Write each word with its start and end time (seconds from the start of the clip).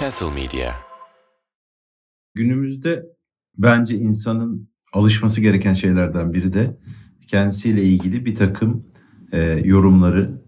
Castle 0.00 0.30
Media. 0.30 0.72
Günümüzde 2.34 3.06
bence 3.58 3.94
insanın 3.94 4.68
alışması 4.92 5.40
gereken 5.40 5.72
şeylerden 5.72 6.32
biri 6.32 6.52
de 6.52 6.78
kendisiyle 7.26 7.82
ilgili 7.82 8.24
bir 8.24 8.34
takım 8.34 8.86
e, 9.32 9.40
yorumları 9.64 10.42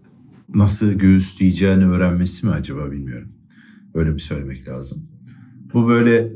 nasıl 0.55 0.91
göğüsleyeceğini 0.91 1.85
öğrenmesi 1.85 2.45
mi 2.45 2.51
acaba 2.51 2.91
bilmiyorum. 2.91 3.31
Öyle 3.93 4.09
mi 4.09 4.21
söylemek 4.21 4.67
lazım? 4.67 5.09
Bu 5.73 5.87
böyle 5.87 6.33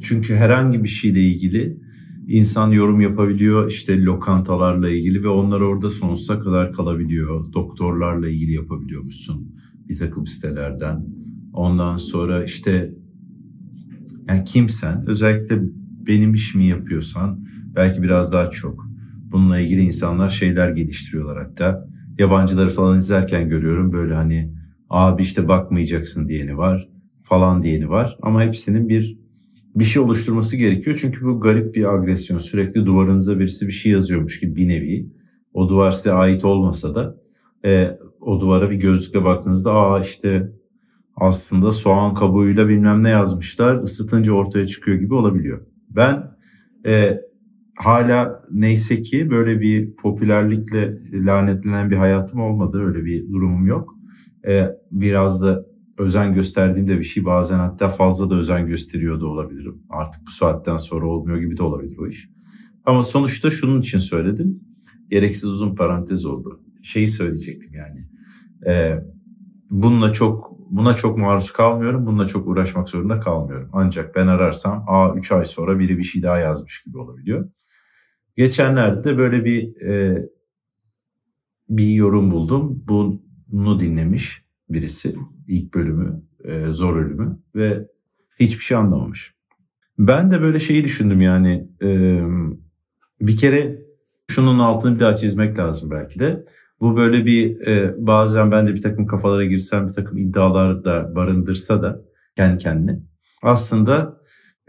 çünkü 0.00 0.34
herhangi 0.34 0.84
bir 0.84 0.88
şeyle 0.88 1.20
ilgili 1.20 1.80
insan 2.28 2.70
yorum 2.70 3.00
yapabiliyor 3.00 3.70
işte 3.70 4.02
lokantalarla 4.02 4.90
ilgili 4.90 5.22
ve 5.22 5.28
onlar 5.28 5.60
orada 5.60 5.90
sonsuza 5.90 6.40
kadar 6.40 6.72
kalabiliyor. 6.72 7.52
Doktorlarla 7.52 8.28
ilgili 8.28 8.52
yapabiliyor 8.52 9.02
musun 9.02 9.54
bir 9.88 9.98
takım 9.98 10.26
sitelerden. 10.26 11.19
Ondan 11.52 11.96
sonra 11.96 12.44
işte 12.44 12.94
yani 14.28 14.44
kimsen 14.44 15.04
özellikle 15.06 15.62
benim 16.06 16.34
işimi 16.34 16.66
yapıyorsan 16.66 17.44
belki 17.76 18.02
biraz 18.02 18.32
daha 18.32 18.50
çok 18.50 18.86
bununla 19.24 19.58
ilgili 19.60 19.80
insanlar 19.80 20.30
şeyler 20.30 20.70
geliştiriyorlar 20.70 21.38
hatta. 21.38 21.86
Yabancıları 22.18 22.70
falan 22.70 22.98
izlerken 22.98 23.48
görüyorum 23.48 23.92
böyle 23.92 24.14
hani 24.14 24.54
abi 24.90 25.22
işte 25.22 25.48
bakmayacaksın 25.48 26.28
diyeni 26.28 26.56
var 26.56 26.88
falan 27.22 27.62
diyeni 27.62 27.88
var 27.88 28.16
ama 28.22 28.42
hepsinin 28.42 28.88
bir 28.88 29.20
bir 29.74 29.84
şey 29.84 30.02
oluşturması 30.02 30.56
gerekiyor. 30.56 30.98
Çünkü 31.00 31.26
bu 31.26 31.40
garip 31.40 31.74
bir 31.74 31.94
agresyon. 31.94 32.38
Sürekli 32.38 32.86
duvarınıza 32.86 33.38
birisi 33.38 33.66
bir 33.66 33.72
şey 33.72 33.92
yazıyormuş 33.92 34.40
gibi 34.40 34.56
bir 34.56 34.68
nevi. 34.68 35.06
O 35.54 35.68
duvar 35.68 35.90
size 35.90 36.12
ait 36.12 36.44
olmasa 36.44 36.94
da 36.94 37.16
e, 37.64 37.98
o 38.20 38.40
duvara 38.40 38.70
bir 38.70 38.76
gözlükle 38.76 39.24
baktığınızda 39.24 39.72
aa 39.72 40.00
işte 40.00 40.52
aslında 41.16 41.72
soğan 41.72 42.14
kabuğuyla 42.14 42.68
bilmem 42.68 43.02
ne 43.02 43.08
yazmışlar 43.08 43.82
ısıtınca 43.82 44.32
ortaya 44.32 44.66
çıkıyor 44.66 44.98
gibi 44.98 45.14
olabiliyor. 45.14 45.60
Ben 45.90 46.36
e, 46.86 47.20
hala 47.74 48.42
neyse 48.50 49.02
ki 49.02 49.30
böyle 49.30 49.60
bir 49.60 49.96
popülerlikle 49.96 50.98
lanetlenen 51.12 51.90
bir 51.90 51.96
hayatım 51.96 52.40
olmadı. 52.40 52.86
Öyle 52.86 53.04
bir 53.04 53.32
durumum 53.32 53.66
yok. 53.66 53.94
E, 54.46 54.66
biraz 54.92 55.42
da 55.42 55.66
özen 55.98 56.34
gösterdiğimde 56.34 56.98
bir 56.98 57.04
şey 57.04 57.24
bazen 57.24 57.58
hatta 57.58 57.88
fazla 57.88 58.30
da 58.30 58.34
özen 58.34 58.66
gösteriyor 58.66 59.20
da 59.20 59.26
olabilirim. 59.26 59.74
Artık 59.90 60.26
bu 60.26 60.30
saatten 60.30 60.76
sonra 60.76 61.06
olmuyor 61.06 61.38
gibi 61.38 61.56
de 61.56 61.62
olabilir 61.62 61.98
o 61.98 62.06
iş. 62.06 62.30
Ama 62.84 63.02
sonuçta 63.02 63.50
şunun 63.50 63.80
için 63.80 63.98
söyledim. 63.98 64.60
Gereksiz 65.10 65.44
uzun 65.44 65.74
parantez 65.74 66.26
oldu. 66.26 66.60
Şeyi 66.82 67.08
söyleyecektim 67.08 67.72
yani. 67.74 68.08
E, 68.66 69.04
bununla 69.70 70.12
çok 70.12 70.49
buna 70.70 70.94
çok 70.94 71.18
maruz 71.18 71.52
kalmıyorum. 71.52 72.06
Bununla 72.06 72.26
çok 72.26 72.48
uğraşmak 72.48 72.88
zorunda 72.88 73.20
kalmıyorum. 73.20 73.68
Ancak 73.72 74.14
ben 74.14 74.26
ararsam 74.26 74.84
a 74.88 75.14
3 75.14 75.32
ay 75.32 75.44
sonra 75.44 75.78
biri 75.78 75.98
bir 75.98 76.02
şey 76.02 76.22
daha 76.22 76.38
yazmış 76.38 76.82
gibi 76.82 76.98
olabiliyor. 76.98 77.48
Geçenlerde 78.36 79.18
böyle 79.18 79.44
bir 79.44 79.80
e, 79.80 80.26
bir 81.68 81.88
yorum 81.88 82.30
buldum. 82.30 82.84
Bunu 83.48 83.80
dinlemiş 83.80 84.44
birisi 84.70 85.14
ilk 85.48 85.74
bölümü, 85.74 86.22
e, 86.44 86.66
zor 86.70 86.96
ölümü 86.96 87.38
ve 87.54 87.88
hiçbir 88.40 88.64
şey 88.64 88.76
anlamamış. 88.76 89.34
Ben 89.98 90.30
de 90.30 90.40
böyle 90.40 90.58
şeyi 90.58 90.84
düşündüm 90.84 91.20
yani 91.20 91.68
e, 91.82 92.20
bir 93.20 93.36
kere 93.36 93.82
şunun 94.30 94.58
altını 94.58 94.94
bir 94.94 95.00
daha 95.00 95.16
çizmek 95.16 95.58
lazım 95.58 95.90
belki 95.90 96.18
de. 96.20 96.44
Bu 96.80 96.96
böyle 96.96 97.26
bir 97.26 97.66
e, 97.66 97.94
bazen 97.98 98.50
ben 98.50 98.66
de 98.66 98.74
bir 98.74 98.82
takım 98.82 99.06
kafalara 99.06 99.44
girsem 99.44 99.88
bir 99.88 99.92
takım 99.92 100.18
iddialar 100.18 100.84
da 100.84 101.14
barındırsa 101.14 101.82
da 101.82 102.00
kendi 102.36 102.58
kendine 102.58 103.00
aslında 103.42 104.20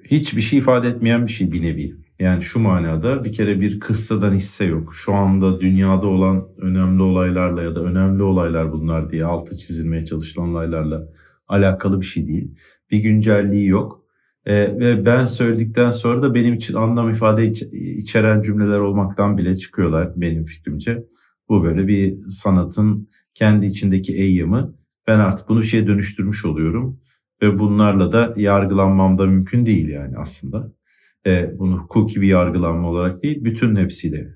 hiçbir 0.04 0.42
şey 0.42 0.60
ifade 0.60 0.88
etmeyen 0.88 1.28
bir 1.28 1.32
şey 1.32 1.52
bir 1.52 1.62
nevi. 1.62 1.96
Yani 2.20 2.44
şu 2.44 2.60
manada 2.60 3.24
bir 3.24 3.32
kere 3.32 3.62
bir 3.62 3.80
kıssadan 3.80 4.34
hisse 4.34 4.66
yok. 4.66 4.96
Şu 4.96 5.14
anda 5.14 5.62
dünyada 5.62 6.08
olan 6.08 6.48
önemli 6.58 7.02
olaylarla 7.02 7.64
ya 7.64 7.76
da 7.76 7.84
önemli 7.84 8.24
olaylar 8.24 8.72
bunlar 8.72 9.10
diye 9.10 9.26
altı 9.26 9.58
çizilmeye 9.58 10.06
çalışılan 10.06 10.50
olaylarla 10.50 11.08
alakalı 11.48 12.02
bir 12.02 12.06
şey 12.06 12.28
değil. 12.28 12.58
Bir 12.92 12.98
güncelliği 13.00 13.68
yok. 13.68 14.02
Ee, 14.46 14.54
ve 14.56 15.06
ben 15.06 15.26
söyledikten 15.26 15.92
sonra 15.92 16.22
da 16.22 16.34
benim 16.34 16.54
için 16.54 16.74
anlam 16.74 17.10
ifade 17.10 17.48
içeren 17.98 18.42
cümleler 18.42 18.80
olmaktan 18.80 19.38
bile 19.38 19.56
çıkıyorlar 19.56 20.12
benim 20.16 20.44
fikrimce. 20.44 21.04
Bu 21.52 21.64
böyle 21.64 21.88
bir 21.88 22.30
sanatın 22.30 23.10
kendi 23.34 23.66
içindeki 23.66 24.18
eyyamı. 24.18 24.76
Ben 25.08 25.20
artık 25.20 25.50
bunu 25.50 25.60
bir 25.62 25.66
şeye 25.66 25.88
dönüştürmüş 25.88 26.46
oluyorum. 26.46 27.00
Ve 27.42 27.60
bunlarla 27.60 28.14
da 28.14 28.34
yargılanmam 28.38 29.18
da 29.18 29.26
mümkün 29.26 29.66
değil 29.66 29.90
yani 29.90 30.18
aslında. 30.18 30.72
E, 31.26 31.60
bunu 31.60 31.78
hukuki 31.78 32.22
bir 32.22 32.28
yargılanma 32.28 32.90
olarak 32.90 33.24
değil, 33.24 33.44
bütün 33.44 33.76
hepsiyle 33.76 34.36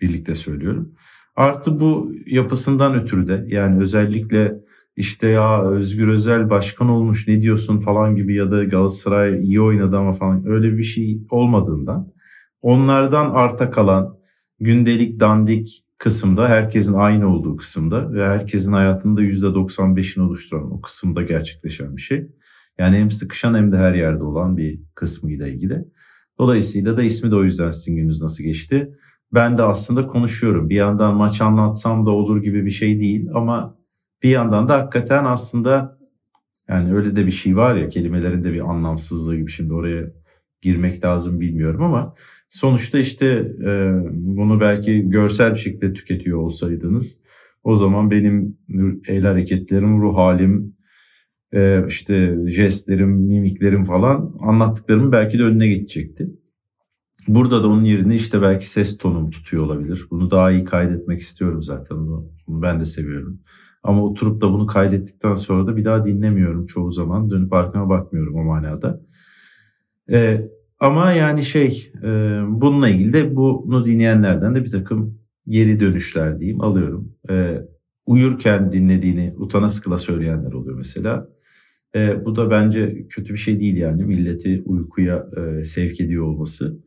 birlikte 0.00 0.34
söylüyorum. 0.34 0.94
Artı 1.36 1.80
bu 1.80 2.12
yapısından 2.26 2.94
ötürü 2.94 3.26
de 3.26 3.44
yani 3.48 3.80
özellikle 3.80 4.60
işte 4.96 5.28
ya 5.28 5.62
Özgür 5.70 6.08
Özel 6.08 6.50
başkan 6.50 6.88
olmuş 6.88 7.28
ne 7.28 7.42
diyorsun 7.42 7.78
falan 7.78 8.16
gibi 8.16 8.34
ya 8.34 8.50
da 8.50 8.64
Galatasaray 8.64 9.44
iyi 9.44 9.60
oynadı 9.60 9.96
ama 9.98 10.12
falan 10.12 10.46
öyle 10.46 10.76
bir 10.76 10.82
şey 10.82 11.18
olmadığından 11.30 12.12
onlardan 12.62 13.30
arta 13.30 13.70
kalan 13.70 14.18
gündelik 14.60 15.20
dandik 15.20 15.85
kısımda 15.98 16.48
herkesin 16.48 16.94
aynı 16.94 17.34
olduğu 17.34 17.56
kısımda 17.56 18.12
ve 18.12 18.26
herkesin 18.26 18.72
hayatında 18.72 19.22
%95'ini 19.22 20.20
oluşturan 20.20 20.72
o 20.72 20.80
kısımda 20.80 21.22
gerçekleşen 21.22 21.96
bir 21.96 22.02
şey. 22.02 22.26
Yani 22.78 22.96
hem 22.96 23.10
sıkışan 23.10 23.54
hem 23.54 23.72
de 23.72 23.76
her 23.76 23.94
yerde 23.94 24.24
olan 24.24 24.56
bir 24.56 24.80
kısmıyla 24.94 25.48
ilgili. 25.48 25.84
Dolayısıyla 26.38 26.96
da 26.96 27.02
ismi 27.02 27.30
de 27.30 27.36
o 27.36 27.44
yüzden 27.44 27.70
sizin 27.70 27.96
gününüz 27.96 28.22
nasıl 28.22 28.44
geçti. 28.44 28.92
Ben 29.34 29.58
de 29.58 29.62
aslında 29.62 30.06
konuşuyorum. 30.06 30.70
Bir 30.70 30.76
yandan 30.76 31.16
maç 31.16 31.40
anlatsam 31.40 32.06
da 32.06 32.10
olur 32.10 32.42
gibi 32.42 32.66
bir 32.66 32.70
şey 32.70 33.00
değil 33.00 33.28
ama 33.34 33.76
bir 34.22 34.30
yandan 34.30 34.68
da 34.68 34.78
hakikaten 34.78 35.24
aslında 35.24 35.98
yani 36.68 36.94
öyle 36.94 37.16
de 37.16 37.26
bir 37.26 37.30
şey 37.30 37.56
var 37.56 37.74
ya 37.74 37.88
kelimelerin 37.88 38.44
de 38.44 38.52
bir 38.52 38.70
anlamsızlığı 38.70 39.36
gibi 39.36 39.50
şimdi 39.50 39.74
oraya 39.74 40.12
girmek 40.62 41.04
lazım 41.04 41.40
bilmiyorum 41.40 41.82
ama 41.82 42.14
sonuçta 42.48 42.98
işte 42.98 43.26
e, 43.66 43.92
bunu 44.12 44.60
belki 44.60 45.08
görsel 45.08 45.54
bir 45.54 45.58
şekilde 45.58 45.92
tüketiyor 45.92 46.38
olsaydınız 46.38 47.18
o 47.66 47.76
zaman 47.76 48.10
benim 48.10 48.58
el 49.08 49.22
hareketlerim, 49.22 50.02
ruh 50.02 50.16
halim, 50.16 50.76
e, 51.52 51.86
işte 51.88 52.36
jestlerim, 52.46 53.10
mimiklerim 53.10 53.84
falan 53.84 54.34
anlattıklarımın 54.40 55.12
belki 55.12 55.38
de 55.38 55.42
önüne 55.42 55.68
geçecekti. 55.68 56.30
Burada 57.28 57.62
da 57.62 57.68
onun 57.68 57.84
yerine 57.84 58.14
işte 58.14 58.42
belki 58.42 58.66
ses 58.66 58.98
tonum 58.98 59.30
tutuyor 59.30 59.64
olabilir. 59.64 60.06
Bunu 60.10 60.30
daha 60.30 60.50
iyi 60.50 60.64
kaydetmek 60.64 61.20
istiyorum 61.20 61.62
zaten. 61.62 61.96
Bunu, 61.98 62.30
ben 62.48 62.80
de 62.80 62.84
seviyorum. 62.84 63.40
Ama 63.82 64.04
oturup 64.04 64.40
da 64.40 64.52
bunu 64.52 64.66
kaydettikten 64.66 65.34
sonra 65.34 65.66
da 65.66 65.76
bir 65.76 65.84
daha 65.84 66.04
dinlemiyorum 66.04 66.66
çoğu 66.66 66.92
zaman. 66.92 67.30
Dönüp 67.30 67.52
arkama 67.52 67.88
bakmıyorum 67.88 68.34
o 68.34 68.44
manada. 68.44 69.00
Ee, 70.10 70.48
ama 70.80 71.12
yani 71.12 71.42
şey 71.42 71.92
e, 72.02 72.08
bununla 72.48 72.88
ilgili 72.88 73.12
de 73.12 73.36
bunu 73.36 73.84
dinleyenlerden 73.84 74.54
de 74.54 74.64
bir 74.64 74.70
takım 74.70 75.18
geri 75.48 75.80
dönüşler 75.80 76.40
diyeyim 76.40 76.60
alıyorum. 76.60 77.12
Ee, 77.30 77.58
uyurken 78.06 78.72
dinlediğini 78.72 79.34
utana 79.36 79.68
sıkıla 79.68 79.98
söyleyenler 79.98 80.52
oluyor 80.52 80.76
mesela. 80.76 81.28
E, 81.94 82.24
bu 82.24 82.36
da 82.36 82.50
bence 82.50 83.06
kötü 83.08 83.32
bir 83.32 83.38
şey 83.38 83.60
değil 83.60 83.76
yani 83.76 84.04
milleti 84.04 84.62
uykuya 84.66 85.26
e, 85.36 85.64
sevk 85.64 86.00
ediyor 86.00 86.24
olması. 86.24 86.78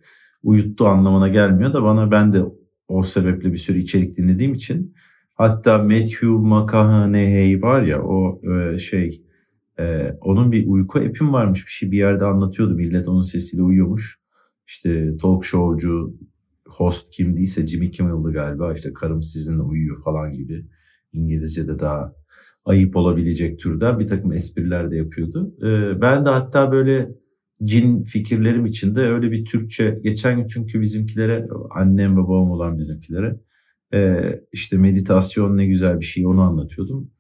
Uyuttu 0.44 0.88
anlamına 0.88 1.28
gelmiyor 1.28 1.74
da 1.74 1.84
bana 1.84 2.12
ben 2.12 2.34
de 2.34 2.44
o 2.88 3.04
sebeple 3.04 3.52
bir 3.52 3.58
sürü 3.58 3.80
içerik 3.80 4.18
dinlediğim 4.18 4.54
için 4.54 4.96
hatta 5.36 5.78
Matthew 5.78 6.28
McConaughey 6.28 7.62
var 7.62 7.82
ya 7.82 8.04
o 8.04 8.42
e, 8.52 8.78
şey 8.78 9.24
e, 9.80 10.14
onun 10.22 10.52
bir 10.52 10.68
uyku 10.68 11.00
epim 11.00 11.34
varmış 11.34 11.66
bir 11.66 11.72
şey 11.72 11.92
bir 11.92 11.98
yerde 11.98 12.26
anlatıyordu 12.26 12.74
millet 12.74 13.08
onun 13.08 13.22
sesiyle 13.22 13.64
uyuyormuş. 13.64 14.20
İşte 14.68 15.18
talk 15.18 15.46
showcu 15.46 16.14
host 16.68 17.10
kimdiyse 17.10 17.68
Jimmy 17.68 17.92
Kimmel'dı 17.92 18.34
galiba 18.34 18.74
işte 18.74 18.94
karım 18.94 19.24
sizinle 19.24 19.62
uyuyor 19.62 20.04
falan 20.04 20.34
gibi 20.34 20.66
İngilizce'de 21.14 21.80
daha 21.80 22.14
ayıp 22.66 22.96
olabilecek 22.96 23.60
türden 23.60 24.00
bir 24.00 24.08
takım 24.08 24.34
espriler 24.34 24.92
de 24.92 24.96
yapıyordu. 24.96 25.56
Ee, 25.62 26.02
ben 26.02 26.26
de 26.26 26.30
hatta 26.30 26.72
böyle 26.72 27.12
cin 27.64 28.04
fikirlerim 28.04 28.66
içinde 28.66 29.02
öyle 29.02 29.32
bir 29.32 29.46
Türkçe 29.46 30.00
geçen 30.04 30.38
gün 30.38 30.48
çünkü 30.48 30.82
bizimkilere 30.82 31.48
annem 31.70 32.18
ve 32.18 32.22
babam 32.22 32.52
olan 32.52 32.78
bizimkilere 32.78 33.40
e, 33.94 34.22
işte 34.52 34.78
meditasyon 34.78 35.58
ne 35.58 35.66
güzel 35.66 36.00
bir 36.00 36.06
şey 36.06 36.28
onu 36.28 36.42
anlatıyordum. 36.42 37.12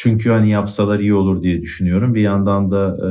Çünkü 0.00 0.30
hani 0.30 0.50
yapsalar 0.50 1.00
iyi 1.00 1.14
olur 1.14 1.42
diye 1.42 1.60
düşünüyorum. 1.60 2.14
Bir 2.14 2.20
yandan 2.20 2.70
da 2.70 2.96
e, 3.02 3.10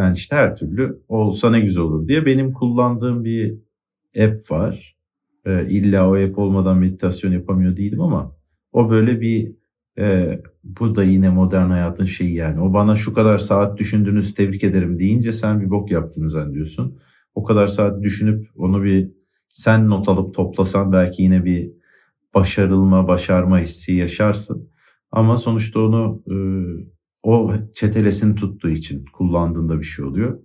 yani 0.00 0.16
işte 0.16 0.36
her 0.36 0.56
türlü 0.56 1.02
olsa 1.08 1.50
ne 1.50 1.60
güzel 1.60 1.82
olur 1.84 2.08
diye 2.08 2.26
benim 2.26 2.52
kullandığım 2.52 3.24
bir 3.24 3.54
app 4.18 4.50
var. 4.50 4.96
E, 5.46 5.68
illa 5.68 6.10
o 6.10 6.16
app 6.16 6.38
olmadan 6.38 6.78
meditasyon 6.78 7.32
yapamıyor 7.32 7.76
değilim 7.76 8.00
ama 8.00 8.36
o 8.72 8.90
böyle 8.90 9.20
bir 9.20 9.52
e, 9.98 10.38
bu 10.64 10.96
da 10.96 11.04
yine 11.04 11.30
modern 11.30 11.70
hayatın 11.70 12.04
şeyi 12.04 12.34
yani. 12.34 12.60
O 12.60 12.72
bana 12.72 12.96
şu 12.96 13.14
kadar 13.14 13.38
saat 13.38 13.78
düşündünüz 13.78 14.34
tebrik 14.34 14.64
ederim 14.64 14.98
deyince 14.98 15.32
sen 15.32 15.60
bir 15.60 15.70
bok 15.70 15.90
yaptığını 15.90 16.30
zannediyorsun. 16.30 16.98
O 17.34 17.44
kadar 17.44 17.66
saat 17.66 18.02
düşünüp 18.02 18.48
onu 18.56 18.84
bir 18.84 19.10
sen 19.48 19.90
not 19.90 20.08
alıp 20.08 20.34
toplasan 20.34 20.92
belki 20.92 21.22
yine 21.22 21.44
bir 21.44 21.70
başarılma, 22.34 23.08
başarma 23.08 23.58
hissi 23.58 23.92
yaşarsın. 23.92 24.68
Ama 25.10 25.36
sonuçta 25.36 25.80
onu 25.80 26.22
e, 26.30 26.36
o 27.22 27.52
çetelesini 27.74 28.34
tuttuğu 28.34 28.70
için 28.70 29.04
kullandığında 29.12 29.78
bir 29.78 29.84
şey 29.84 30.04
oluyor. 30.04 30.38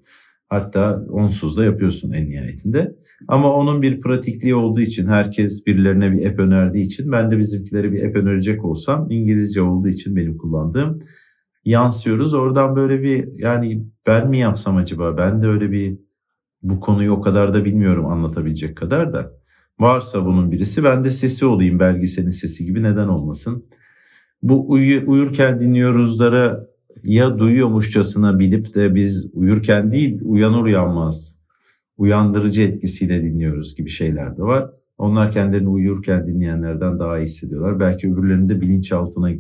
Hatta 0.50 1.06
onsuz 1.10 1.58
da 1.58 1.66
yapıyorsun 1.66 2.12
en 2.12 2.30
nihayetinde. 2.30 2.96
Ama 3.28 3.54
onun 3.54 3.82
bir 3.82 4.02
pratikliği 4.02 4.56
olduğu 4.56 4.82
için 4.82 5.08
herkes 5.08 5.66
birilerine 5.66 6.12
bir 6.12 6.26
app 6.26 6.40
önerdiği 6.40 6.86
için 6.86 7.12
ben 7.12 7.32
de 7.32 7.38
bizimkileri 7.38 7.92
bir 7.92 8.04
app 8.04 8.16
önerecek 8.16 8.66
olsam 8.66 9.12
İngilizce 9.12 9.62
olduğu 9.62 9.88
için 9.88 10.16
benim 10.16 10.38
kullandığım 10.38 11.00
yansıyoruz. 11.66 12.34
Oradan 12.34 12.76
böyle 12.76 13.02
bir 13.02 13.28
yani 13.38 13.86
ben 14.08 14.30
mi 14.30 14.38
yapsam 14.38 14.78
acaba 14.78 15.18
ben 15.18 15.42
de 15.42 15.48
öyle 15.48 15.72
bir 15.72 15.98
bu 16.62 16.80
konuyu 16.80 17.12
o 17.12 17.22
kadar 17.22 17.54
da 17.54 17.66
bilmiyorum 17.66 18.06
anlatabilecek 18.06 18.78
kadar 18.78 19.14
da. 19.14 19.32
Varsa 19.80 20.26
bunun 20.26 20.52
birisi 20.52 20.84
ben 20.84 21.04
de 21.04 21.12
sesi 21.12 21.46
olayım 21.46 21.80
belgeselin 21.80 22.30
sesi 22.30 22.66
gibi 22.66 22.84
neden 22.84 23.08
olmasın. 23.08 23.66
Bu 24.44 24.72
uyu, 24.72 25.04
uyurken 25.08 25.60
dinliyoruzlara 25.60 26.68
ya 27.04 27.40
duyuyormuşçasına 27.40 28.40
bilip 28.40 28.76
de 28.76 28.96
biz 28.96 29.30
uyurken 29.34 29.92
değil 29.92 30.20
uyanır 30.24 30.64
uyanmaz 30.64 31.36
uyandırıcı 31.98 32.62
etkisiyle 32.62 33.24
dinliyoruz 33.24 33.76
gibi 33.76 33.90
şeyler 33.90 34.38
de 34.38 34.44
var. 34.44 34.70
Onlar 34.98 35.32
kendilerini 35.32 35.70
uyurken 35.70 36.28
dinleyenlerden 36.28 37.00
daha 37.00 37.20
iyi 37.20 37.24
hissediyorlar. 37.24 37.80
Belki 37.80 38.14
öbürlerinde 38.14 38.62
bilinçaltına 38.62 39.32
e, 39.32 39.40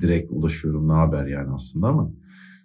direkt 0.00 0.30
ulaşıyorum 0.30 0.88
ne 0.88 0.92
haber 0.92 1.26
yani 1.26 1.50
aslında 1.50 1.86
ama. 1.86 2.12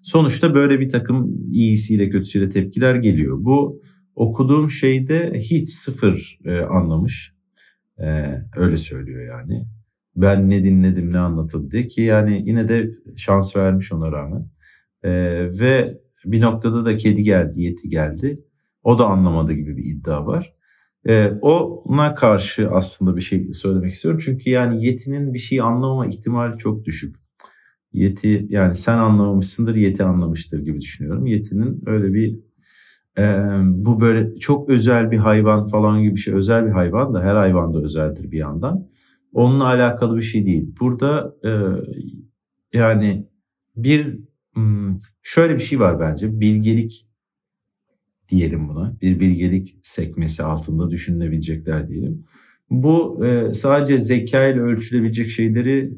Sonuçta 0.02 0.56
böyle 0.56 0.80
bir 0.80 0.90
takım 0.90 1.38
iyisiyle 1.52 2.10
kötüsüyle 2.10 2.50
tepkiler 2.50 2.96
geliyor. 2.96 3.38
Bu 3.40 3.82
okuduğum 4.16 4.70
şeyde 4.70 5.34
hiç 5.36 5.70
sıfır 5.70 6.40
e, 6.46 6.60
anlamış. 6.60 7.34
E, 8.00 8.06
öyle 8.56 8.78
söylüyor 8.78 9.28
yani. 9.28 9.66
Ben 10.18 10.50
ne 10.50 10.64
dinledim 10.64 11.14
ne 11.14 11.20
anlatıldı 11.20 11.84
ki 11.88 12.02
yani 12.02 12.44
yine 12.46 12.70
de 12.70 12.92
şans 13.16 13.56
vermiş 13.56 13.92
ona 13.94 14.12
rağmen. 14.12 14.50
E, 15.04 15.12
ve 15.60 15.98
bir 16.26 16.42
noktada 16.42 16.86
da 16.86 16.98
kedi 16.98 17.24
geldi, 17.24 17.62
yeti 17.62 17.90
geldi. 17.90 18.44
O 18.84 19.00
da 19.00 19.06
anlamadı 19.06 19.54
gibi 19.54 19.78
bir 19.78 19.86
iddia 19.86 20.28
var. 20.28 20.54
E, 21.08 21.28
ona 21.42 22.16
karşı 22.16 22.70
aslında 22.72 23.16
bir 23.16 23.22
şey 23.22 23.54
söylemek 23.54 23.92
istiyorum. 23.92 24.22
Çünkü 24.26 24.50
yani 24.50 24.86
yetinin 24.86 25.34
bir 25.34 25.40
şeyi 25.40 25.64
anlamama 25.64 26.08
ihtimali 26.08 26.58
çok 26.58 26.86
düşük. 26.86 27.16
Yeti 27.94 28.46
yani 28.50 28.76
sen 28.76 28.98
anlamamışsındır 28.98 29.76
yeti 29.76 30.04
anlamıştır 30.04 30.60
gibi 30.60 30.82
düşünüyorum. 30.82 31.26
Yetinin 31.26 31.84
öyle 31.86 32.14
bir 32.14 32.40
e, 33.18 33.24
bu 33.64 34.02
böyle 34.02 34.36
çok 34.36 34.70
özel 34.70 35.12
bir 35.12 35.18
hayvan 35.18 35.68
falan 35.68 36.02
gibi 36.02 36.16
bir 36.16 36.20
şey. 36.20 36.34
Özel 36.34 36.66
bir 36.66 36.72
hayvan 36.72 37.14
da 37.14 37.24
her 37.24 37.36
hayvan 37.36 37.74
da 37.74 37.82
özeldir 37.82 38.32
bir 38.32 38.38
yandan. 38.38 38.88
Onunla 39.38 39.66
alakalı 39.66 40.18
bir 40.18 40.22
şey 40.22 40.46
değil. 40.46 40.76
Burada 40.80 41.36
e, 41.46 41.52
yani 42.78 43.28
bir 43.76 44.20
hmm, 44.54 44.98
şöyle 45.24 45.56
bir 45.56 45.60
şey 45.60 45.80
var 45.80 46.00
bence. 46.00 46.40
Bilgelik 46.40 47.08
diyelim 48.30 48.70
buna. 48.70 48.98
Bir 49.02 49.20
bilgelik 49.20 49.78
sekmesi 49.82 50.44
altında 50.44 50.92
düşünülebilecekler 50.92 51.90
diyelim. 51.90 52.26
Bu 52.70 53.26
e, 53.26 53.54
sadece 53.54 54.00
zeka 54.00 54.48
ile 54.48 54.62
ölçülebilecek 54.62 55.30
şeyleri 55.30 55.94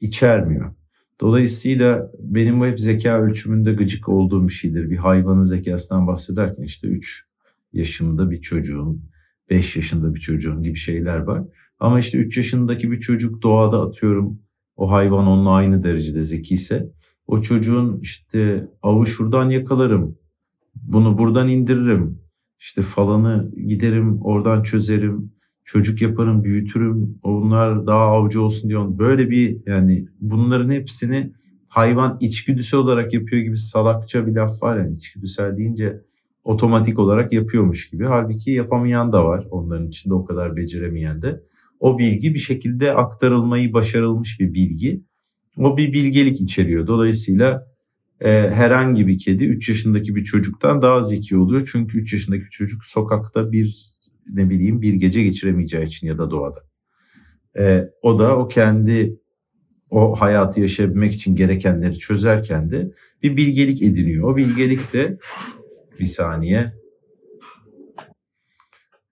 içermiyor. 0.00 0.74
Dolayısıyla 1.20 2.10
benim 2.18 2.60
bu 2.60 2.66
hep 2.66 2.80
zeka 2.80 3.22
ölçümünde 3.22 3.72
gıcık 3.72 4.08
olduğum 4.08 4.48
bir 4.48 4.52
şeydir. 4.52 4.90
Bir 4.90 4.96
hayvanın 4.96 5.44
zekasından 5.44 6.06
bahsederken 6.06 6.62
işte 6.62 6.88
3 6.88 7.24
yaşında 7.72 8.30
bir 8.30 8.40
çocuğun, 8.40 9.02
5 9.50 9.76
yaşında 9.76 10.14
bir 10.14 10.20
çocuğun 10.20 10.62
gibi 10.62 10.76
şeyler 10.76 11.18
var. 11.18 11.44
Ama 11.84 11.98
işte 11.98 12.18
3 12.18 12.36
yaşındaki 12.36 12.90
bir 12.90 13.00
çocuk 13.00 13.42
doğada 13.42 13.82
atıyorum 13.82 14.38
o 14.76 14.90
hayvan 14.90 15.26
onunla 15.26 15.50
aynı 15.50 15.82
derecede 15.82 16.24
zekiyse 16.24 16.90
o 17.26 17.40
çocuğun 17.40 18.00
işte 18.02 18.68
avı 18.82 19.06
şuradan 19.06 19.50
yakalarım, 19.50 20.18
bunu 20.74 21.18
buradan 21.18 21.48
indiririm. 21.48 22.18
İşte 22.60 22.82
falanı 22.82 23.50
giderim 23.68 24.22
oradan 24.22 24.62
çözerim. 24.62 25.32
Çocuk 25.64 26.02
yaparım, 26.02 26.44
büyütürüm. 26.44 27.18
Onlar 27.22 27.86
daha 27.86 28.04
avcı 28.04 28.42
olsun 28.42 28.70
diyor. 28.70 28.98
Böyle 28.98 29.30
bir 29.30 29.56
yani 29.66 30.08
bunların 30.20 30.70
hepsini 30.70 31.32
hayvan 31.68 32.16
içgüdüsel 32.20 32.80
olarak 32.80 33.14
yapıyor 33.14 33.42
gibi 33.42 33.58
salakça 33.58 34.26
bir 34.26 34.32
laf 34.32 34.62
var 34.62 34.78
yani 34.78 34.96
içgüdüsel 34.96 35.56
deyince 35.56 36.00
otomatik 36.44 36.98
olarak 36.98 37.32
yapıyormuş 37.32 37.90
gibi. 37.90 38.04
Halbuki 38.04 38.50
yapamayan 38.50 39.12
da 39.12 39.24
var 39.24 39.46
onların 39.50 39.88
içinde 39.88 40.14
o 40.14 40.24
kadar 40.24 40.56
beceremeyen 40.56 41.22
de. 41.22 41.40
O 41.84 41.98
bilgi 41.98 42.34
bir 42.34 42.38
şekilde 42.38 42.92
aktarılmayı 42.92 43.72
başarılmış 43.72 44.40
bir 44.40 44.54
bilgi. 44.54 45.04
O 45.58 45.76
bir 45.76 45.92
bilgelik 45.92 46.40
içeriyor. 46.40 46.86
Dolayısıyla 46.86 47.66
e, 48.20 48.30
herhangi 48.30 49.06
bir 49.06 49.18
kedi 49.18 49.44
3 49.44 49.68
yaşındaki 49.68 50.14
bir 50.14 50.24
çocuktan 50.24 50.82
daha 50.82 51.02
zeki 51.02 51.36
oluyor. 51.36 51.68
Çünkü 51.72 51.98
3 51.98 52.12
yaşındaki 52.12 52.44
çocuk 52.50 52.84
sokakta 52.84 53.52
bir 53.52 53.86
ne 54.32 54.50
bileyim 54.50 54.82
bir 54.82 54.94
gece 54.94 55.22
geçiremeyeceği 55.22 55.84
için 55.84 56.06
ya 56.06 56.18
da 56.18 56.30
doğada. 56.30 56.60
E, 57.58 57.84
o 58.02 58.18
da 58.18 58.36
o 58.36 58.48
kendi 58.48 59.18
o 59.90 60.14
hayatı 60.20 60.60
yaşayabilmek 60.60 61.14
için 61.14 61.36
gerekenleri 61.36 61.98
çözerken 61.98 62.70
de 62.70 62.90
bir 63.22 63.36
bilgelik 63.36 63.82
ediniyor. 63.82 64.32
O 64.32 64.36
bilgelik 64.36 64.92
de 64.92 65.18
bir 66.00 66.06
saniye. 66.06 66.83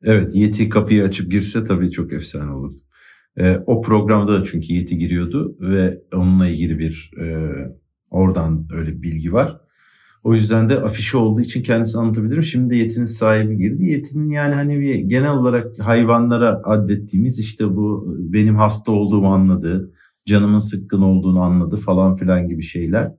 Evet 0.04 0.34
Yeti 0.34 0.68
kapıyı 0.68 1.04
açıp 1.04 1.30
girse 1.30 1.64
tabii 1.64 1.90
çok 1.90 2.12
efsane 2.12 2.50
olurdu. 2.50 2.78
E, 3.36 3.56
o 3.66 3.82
programda 3.82 4.40
da 4.40 4.44
çünkü 4.44 4.72
Yeti 4.72 4.98
giriyordu 4.98 5.56
ve 5.60 6.02
onunla 6.12 6.48
ilgili 6.48 6.78
bir 6.78 7.10
e, 7.20 7.50
Oradan 8.12 8.66
öyle 8.72 8.92
bir 8.92 9.02
bilgi 9.02 9.32
var. 9.32 9.60
O 10.24 10.34
yüzden 10.34 10.68
de 10.68 10.80
afişi 10.80 11.16
olduğu 11.16 11.40
için 11.40 11.62
kendisini 11.62 12.00
anlatabilirim. 12.00 12.42
Şimdi 12.42 12.70
de 12.70 12.76
yetinin 12.76 13.04
sahibi 13.04 13.56
girdi. 13.56 13.84
Yetinin 13.84 14.30
yani 14.30 14.54
hani 14.54 14.80
bir 14.80 14.94
genel 14.94 15.32
olarak 15.32 15.78
hayvanlara 15.78 16.60
adettiğimiz 16.64 17.38
işte 17.38 17.76
bu 17.76 18.16
benim 18.18 18.56
hasta 18.56 18.92
olduğumu 18.92 19.34
anladı, 19.34 19.92
canımın 20.26 20.58
sıkkın 20.58 21.02
olduğunu 21.02 21.40
anladı 21.40 21.76
falan 21.76 22.16
filan 22.16 22.48
gibi 22.48 22.62
şeyler 22.62 23.12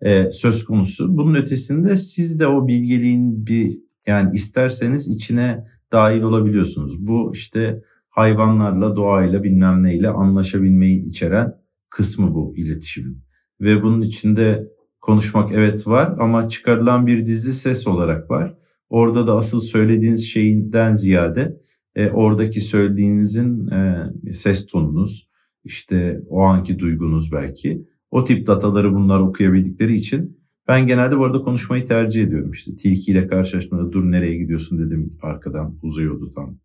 e, 0.00 0.32
söz 0.32 0.64
konusu. 0.64 1.16
Bunun 1.16 1.34
ötesinde 1.34 1.96
siz 1.96 2.40
de 2.40 2.46
o 2.46 2.68
bilgeliğin 2.68 3.46
bir 3.46 3.78
yani 4.06 4.34
isterseniz 4.34 5.08
içine 5.08 5.64
dahil 5.92 6.22
olabiliyorsunuz. 6.22 7.06
Bu 7.06 7.32
işte 7.34 7.82
hayvanlarla, 8.08 8.96
doğayla 8.96 9.42
bilmem 9.42 9.82
neyle 9.82 10.08
anlaşabilmeyi 10.08 11.06
içeren 11.06 11.54
kısmı 11.90 12.34
bu 12.34 12.56
iletişimin 12.56 13.22
ve 13.60 13.82
bunun 13.82 14.02
içinde 14.02 14.68
konuşmak 15.00 15.52
evet 15.52 15.86
var 15.86 16.14
ama 16.18 16.48
çıkarılan 16.48 17.06
bir 17.06 17.26
dizi 17.26 17.52
ses 17.52 17.86
olarak 17.86 18.30
var. 18.30 18.54
Orada 18.90 19.26
da 19.26 19.36
asıl 19.36 19.60
söylediğiniz 19.60 20.28
şeyinden 20.28 20.94
ziyade 20.94 21.56
e, 21.94 22.10
oradaki 22.10 22.60
söylediğinizin 22.60 23.68
e, 23.68 24.10
ses 24.32 24.66
tonunuz, 24.66 25.28
işte 25.64 26.20
o 26.28 26.40
anki 26.40 26.78
duygunuz 26.78 27.32
belki. 27.32 27.86
O 28.10 28.24
tip 28.24 28.46
dataları 28.46 28.94
bunlar 28.94 29.20
okuyabildikleri 29.20 29.96
için 29.96 30.37
ben 30.68 30.86
genelde 30.86 31.18
bu 31.18 31.24
arada 31.24 31.42
konuşmayı 31.42 31.86
tercih 31.86 32.22
ediyorum. 32.22 32.50
İşte 32.50 32.76
tilkiyle 32.76 33.26
karşılaşmada 33.26 33.92
dur 33.92 34.10
nereye 34.10 34.36
gidiyorsun 34.38 34.78
dedim 34.78 35.18
arkadan 35.22 35.78
uzuyordu 35.82 36.30
tam. 36.34 36.58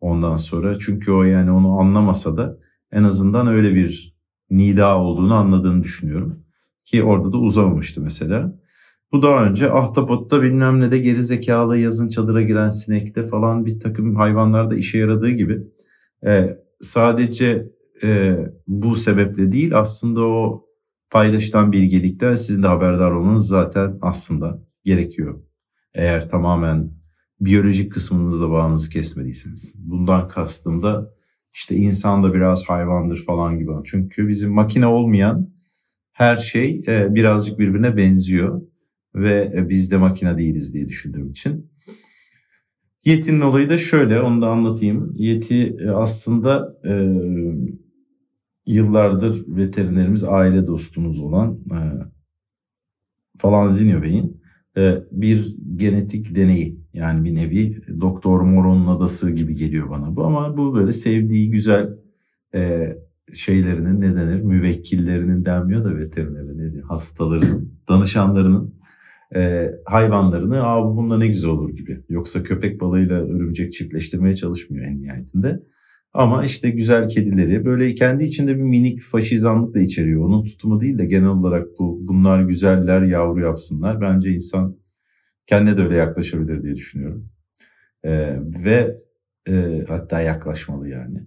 Ondan 0.00 0.36
sonra 0.36 0.78
çünkü 0.78 1.12
o 1.12 1.22
yani 1.22 1.50
onu 1.50 1.80
anlamasa 1.80 2.36
da 2.36 2.58
en 2.92 3.02
azından 3.02 3.46
öyle 3.46 3.74
bir 3.74 4.14
nida 4.50 4.98
olduğunu 4.98 5.34
anladığını 5.34 5.82
düşünüyorum. 5.82 6.44
Ki 6.84 7.02
orada 7.02 7.32
da 7.32 7.36
uzamamıştı 7.36 8.00
mesela. 8.00 8.58
Bu 9.12 9.22
daha 9.22 9.44
önce 9.44 9.70
ahtapotta 9.70 10.42
bilmem 10.42 10.80
ne 10.80 10.90
de 10.90 10.98
geri 10.98 11.24
zekalı 11.24 11.78
yazın 11.78 12.08
çadıra 12.08 12.42
giren 12.42 12.70
sinekte 12.70 13.26
falan 13.26 13.66
bir 13.66 13.80
takım 13.80 14.16
hayvanlarda 14.16 14.76
işe 14.76 14.98
yaradığı 14.98 15.30
gibi 15.30 15.62
e, 16.26 16.58
sadece 16.80 17.68
e, 18.02 18.38
bu 18.66 18.96
sebeple 18.96 19.52
değil 19.52 19.78
aslında 19.78 20.20
o 20.20 20.67
paylaşılan 21.10 21.72
bilgelikten 21.72 22.34
sizin 22.34 22.62
de 22.62 22.66
haberdar 22.66 23.10
olmanız 23.10 23.46
zaten 23.46 23.98
aslında 24.02 24.62
gerekiyor. 24.84 25.42
Eğer 25.94 26.28
tamamen 26.28 26.90
biyolojik 27.40 27.92
kısmınızda 27.92 28.50
bağınızı 28.50 28.90
kesmediyseniz. 28.90 29.72
Bundan 29.74 30.28
kastım 30.28 30.82
da 30.82 31.14
işte 31.54 31.76
insan 31.76 32.22
da 32.22 32.34
biraz 32.34 32.68
hayvandır 32.68 33.24
falan 33.24 33.58
gibi. 33.58 33.70
Çünkü 33.84 34.28
bizim 34.28 34.52
makine 34.52 34.86
olmayan 34.86 35.50
her 36.12 36.36
şey 36.36 36.82
e, 36.86 37.14
birazcık 37.14 37.58
birbirine 37.58 37.96
benziyor 37.96 38.62
ve 39.14 39.52
e, 39.56 39.68
biz 39.68 39.92
de 39.92 39.96
makine 39.96 40.38
değiliz 40.38 40.74
diye 40.74 40.88
düşündüğüm 40.88 41.30
için. 41.30 41.70
Yeti'nin 43.04 43.40
olayı 43.40 43.68
da 43.68 43.78
şöyle, 43.78 44.20
onu 44.20 44.42
da 44.42 44.48
anlatayım. 44.48 45.14
Yeti 45.16 45.76
e, 45.80 45.90
aslında 45.90 46.78
yıllardır 48.68 49.44
veterinerimiz 49.48 50.24
aile 50.24 50.66
dostumuz 50.66 51.20
olan 51.20 51.58
e, 51.70 51.78
Falanzinho 53.38 54.02
Bey'in 54.02 54.40
e, 54.76 55.02
bir 55.12 55.56
genetik 55.76 56.34
deneyi. 56.34 56.80
Yani 56.94 57.24
bir 57.24 57.34
nevi 57.34 57.82
Doktor 58.00 58.40
Moron'un 58.40 58.86
adası 58.86 59.30
gibi 59.30 59.54
geliyor 59.54 59.90
bana 59.90 60.16
bu 60.16 60.24
ama 60.24 60.56
bu 60.56 60.74
böyle 60.74 60.92
sevdiği 60.92 61.50
güzel 61.50 61.88
e, 62.54 62.92
şeylerinin 63.34 64.00
ne 64.00 64.16
denir 64.16 64.40
müvekkillerinin 64.40 65.44
denmiyor 65.44 65.84
da 65.84 65.96
veterinere 65.96 66.58
ne 66.58 66.72
diyor 66.72 66.88
hastaların 66.88 67.68
danışanlarının 67.88 68.74
e, 69.34 69.70
hayvanlarını 69.84 70.62
Aa, 70.62 70.84
bu 70.84 70.96
bunda 70.96 71.18
ne 71.18 71.26
güzel 71.26 71.50
olur 71.50 71.70
gibi. 71.70 72.02
Yoksa 72.08 72.42
köpek 72.42 72.80
balığıyla 72.80 73.16
örümcek 73.16 73.72
çiftleştirmeye 73.72 74.36
çalışmıyor 74.36 74.86
en 74.86 75.02
nihayetinde. 75.02 75.62
Ama 76.18 76.44
işte 76.44 76.70
güzel 76.70 77.08
kedileri 77.08 77.64
böyle 77.64 77.94
kendi 77.94 78.24
içinde 78.24 78.56
bir 78.56 78.62
minik 78.62 79.02
faşizanlık 79.02 79.74
da 79.74 79.80
içeriyor. 79.80 80.24
Onun 80.24 80.44
tutumu 80.44 80.80
değil 80.80 80.98
de 80.98 81.06
genel 81.06 81.28
olarak 81.28 81.66
bu 81.78 81.98
bunlar 82.02 82.42
güzeller 82.42 83.02
yavru 83.02 83.40
yapsınlar. 83.40 84.00
Bence 84.00 84.30
insan 84.30 84.76
kendine 85.46 85.76
de 85.76 85.82
öyle 85.82 85.96
yaklaşabilir 85.96 86.62
diye 86.62 86.74
düşünüyorum. 86.74 87.28
Ee, 88.04 88.36
ve 88.64 88.98
e, 89.48 89.84
hatta 89.88 90.20
yaklaşmalı 90.20 90.88
yani. 90.88 91.26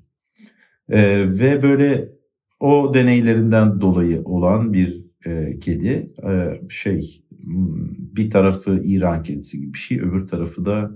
Ee, 0.89 1.25
ve 1.39 1.63
böyle 1.63 2.09
o 2.59 2.93
deneylerinden 2.93 3.81
dolayı 3.81 4.21
olan 4.23 4.73
bir 4.73 5.05
e, 5.25 5.59
kedi 5.59 6.07
e, 6.29 6.61
şey 6.69 7.23
hmm, 7.43 8.15
bir 8.15 8.29
tarafı 8.29 8.81
İran 8.83 9.23
kedisi 9.23 9.59
gibi 9.59 9.73
bir 9.73 9.79
şey 9.79 9.99
öbür 9.99 10.27
tarafı 10.27 10.65
da 10.65 10.91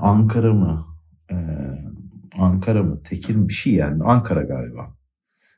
Ankara 0.00 0.54
mı 0.54 0.86
e, 1.30 1.36
Ankara 2.38 2.82
mı 2.82 3.02
Tekir 3.02 3.36
mi 3.36 3.48
bir 3.48 3.52
şey 3.52 3.72
yani 3.72 4.02
Ankara 4.04 4.42
galiba. 4.42 4.94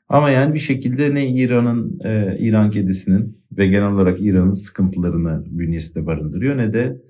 Ama 0.09 0.29
yani 0.29 0.53
bir 0.53 0.59
şekilde 0.59 1.15
ne 1.15 1.29
İran'ın 1.29 1.99
e, 2.03 2.37
İran 2.39 2.69
kedisinin 2.69 3.37
ve 3.57 3.67
genel 3.67 3.91
olarak 3.91 4.21
İran'ın 4.21 4.53
sıkıntılarını 4.53 5.43
bünyesinde 5.45 6.05
barındırıyor 6.05 6.57
ne 6.57 6.73
de 6.73 7.01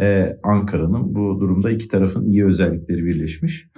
e, 0.00 0.36
Ankara'nın 0.42 1.14
bu 1.14 1.40
durumda 1.40 1.70
iki 1.70 1.88
tarafın 1.88 2.26
iyi 2.26 2.44
özellikleri 2.44 3.04
birleşmiş. 3.04 3.68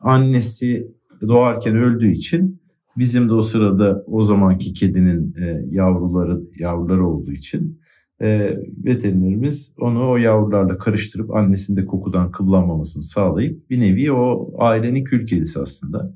Annesi 0.00 0.88
doğarken 1.28 1.76
öldüğü 1.76 2.10
için 2.10 2.62
bizim 2.96 3.28
de 3.28 3.32
o 3.32 3.42
sırada 3.42 4.04
o 4.06 4.22
zamanki 4.22 4.72
kedinin 4.72 5.34
e, 5.40 5.64
yavruları 5.70 6.40
yavruları 6.58 7.06
olduğu 7.06 7.32
için 7.32 7.80
e, 8.22 8.58
veterinerimiz 8.84 9.72
onu 9.78 10.10
o 10.10 10.16
yavrularla 10.16 10.78
karıştırıp 10.78 11.34
annesinde 11.34 11.86
kokudan 11.86 12.30
kıllanmamasını 12.30 13.02
sağlayıp 13.02 13.70
bir 13.70 13.80
nevi 13.80 14.12
o 14.12 14.54
ailenin 14.58 15.04
kül 15.04 15.26
kedisi 15.26 15.60
aslında. 15.60 16.14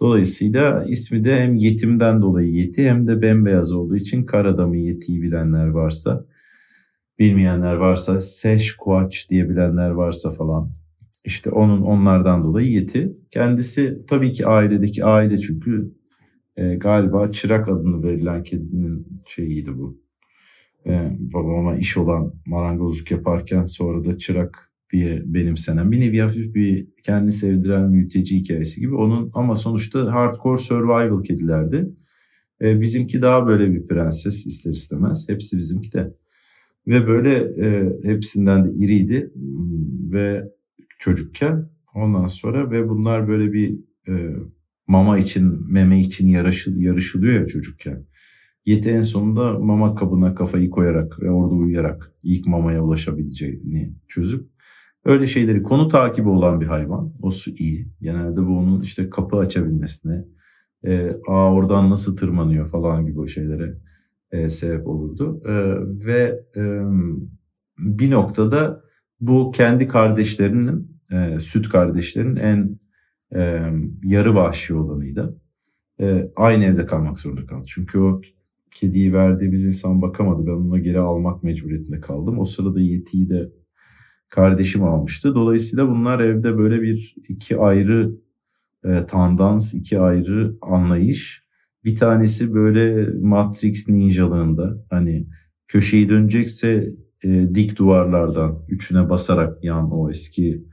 Dolayısıyla 0.00 0.84
ismi 0.88 1.24
de 1.24 1.40
hem 1.40 1.56
yetimden 1.56 2.22
dolayı 2.22 2.52
yeti 2.52 2.88
hem 2.88 3.08
de 3.08 3.22
bembeyaz 3.22 3.72
olduğu 3.72 3.96
için 3.96 4.24
kar 4.24 4.44
adamı 4.44 4.76
yetiyi 4.76 5.22
bilenler 5.22 5.66
varsa, 5.66 6.24
bilmeyenler 7.18 7.74
varsa, 7.74 8.20
Sasquatch 8.20 9.16
diye 9.30 9.48
bilenler 9.48 9.90
varsa 9.90 10.32
falan 10.32 10.70
işte 11.24 11.50
onun 11.50 11.80
onlardan 11.80 12.44
dolayı 12.44 12.70
yeti. 12.70 13.16
Kendisi 13.30 14.02
tabii 14.08 14.32
ki 14.32 14.46
ailedeki 14.46 15.04
aile 15.04 15.38
çünkü 15.38 15.92
e, 16.56 16.74
galiba 16.74 17.30
çırak 17.30 17.68
adını 17.68 18.02
verilen 18.02 18.42
kedinin 18.42 19.22
şeyiydi 19.26 19.78
bu 19.78 20.00
e, 20.86 21.16
babama 21.20 21.76
iş 21.76 21.96
olan 21.96 22.32
marangozluk 22.46 23.10
yaparken 23.10 23.64
sonra 23.64 24.04
da 24.04 24.18
çırak 24.18 24.70
diye 24.92 25.22
benimsenen 25.24 25.92
bir 25.92 26.00
nevi 26.00 26.18
hafif 26.18 26.54
bir 26.54 26.86
kendi 27.02 27.32
sevdiren 27.32 27.90
mülteci 27.90 28.36
hikayesi 28.36 28.80
gibi 28.80 28.94
onun 28.94 29.30
ama 29.34 29.56
sonuçta 29.56 30.12
hardcore 30.12 30.60
survival 30.60 31.22
kedilerdi. 31.22 31.88
E, 32.62 32.80
bizimki 32.80 33.22
daha 33.22 33.46
böyle 33.46 33.72
bir 33.72 33.86
prenses 33.86 34.46
ister 34.46 34.70
istemez. 34.70 35.28
Hepsi 35.28 35.56
bizimki 35.56 35.92
de. 35.92 36.14
Ve 36.86 37.06
böyle 37.06 37.34
e, 37.66 37.92
hepsinden 38.02 38.64
de 38.64 38.84
iriydi 38.84 39.30
hmm, 39.34 40.12
ve 40.12 40.44
çocukken 40.98 41.70
ondan 41.94 42.26
sonra 42.26 42.70
ve 42.70 42.88
bunlar 42.88 43.28
böyle 43.28 43.52
bir 43.52 43.78
e, 44.08 44.36
mama 44.86 45.18
için 45.18 45.72
meme 45.72 46.00
için 46.00 46.28
yarışıl, 46.28 46.80
yarışılıyor 46.80 47.40
ya 47.40 47.46
çocukken. 47.46 48.04
Yeti 48.66 48.90
en 48.90 49.00
sonunda 49.00 49.58
mama 49.58 49.94
kabına 49.94 50.34
kafayı 50.34 50.70
koyarak 50.70 51.22
ve 51.22 51.30
orada 51.30 51.54
uyuyarak 51.54 52.12
ilk 52.22 52.46
mamaya 52.46 52.82
ulaşabileceğini 52.84 53.94
çözüp 54.08 54.50
öyle 55.04 55.26
şeyleri 55.26 55.62
konu 55.62 55.88
takibi 55.88 56.28
olan 56.28 56.60
bir 56.60 56.66
hayvan. 56.66 57.12
O 57.22 57.30
su 57.30 57.50
iyi. 57.50 57.88
Genelde 58.02 58.46
bu 58.46 58.58
onun 58.58 58.82
işte 58.82 59.10
kapı 59.10 59.36
açabilmesine, 59.36 60.24
e, 60.84 61.10
aa 61.28 61.54
oradan 61.54 61.90
nasıl 61.90 62.16
tırmanıyor 62.16 62.66
falan 62.70 63.06
gibi 63.06 63.20
o 63.20 63.26
şeylere 63.26 63.78
e, 64.32 64.48
sebep 64.48 64.86
olurdu. 64.86 65.42
E, 65.46 65.52
ve 66.06 66.40
e, 66.56 66.82
bir 67.78 68.10
noktada 68.10 68.82
bu 69.20 69.50
kendi 69.50 69.88
kardeşlerinin, 69.88 71.00
e, 71.12 71.38
süt 71.38 71.68
kardeşlerinin 71.68 72.36
en 72.36 72.78
e, 73.34 73.70
yarı 74.02 74.34
vahşi 74.34 74.74
olanıydı. 74.74 75.36
E, 76.00 76.30
aynı 76.36 76.64
evde 76.64 76.86
kalmak 76.86 77.18
zorunda 77.18 77.46
kaldı. 77.46 77.64
Çünkü 77.66 77.98
o 77.98 78.20
kediyi 78.74 79.12
verdiğimiz 79.12 79.64
insan 79.64 80.02
bakamadı. 80.02 80.46
Ben 80.46 80.52
onu 80.52 80.82
geri 80.82 80.98
almak 80.98 81.42
mecburiyetinde 81.42 82.00
kaldım. 82.00 82.38
O 82.38 82.44
sırada 82.44 82.80
Yeti'yi 82.80 83.28
de 83.30 83.50
kardeşim 84.28 84.84
almıştı. 84.84 85.34
Dolayısıyla 85.34 85.88
bunlar 85.88 86.20
evde 86.20 86.58
böyle 86.58 86.82
bir 86.82 87.14
iki 87.28 87.58
ayrı 87.58 88.14
e, 88.84 89.06
tandans, 89.06 89.74
iki 89.74 90.00
ayrı 90.00 90.56
anlayış. 90.62 91.44
Bir 91.84 91.96
tanesi 91.96 92.54
böyle 92.54 93.10
Matrix 93.20 93.88
ninjalığında 93.88 94.84
hani 94.90 95.26
köşeyi 95.68 96.08
dönecekse 96.08 96.92
e, 97.24 97.54
dik 97.54 97.78
duvarlardan 97.78 98.64
üçüne 98.68 99.10
basarak 99.10 99.64
yan 99.64 99.90
o 99.92 100.10
eski 100.10 100.64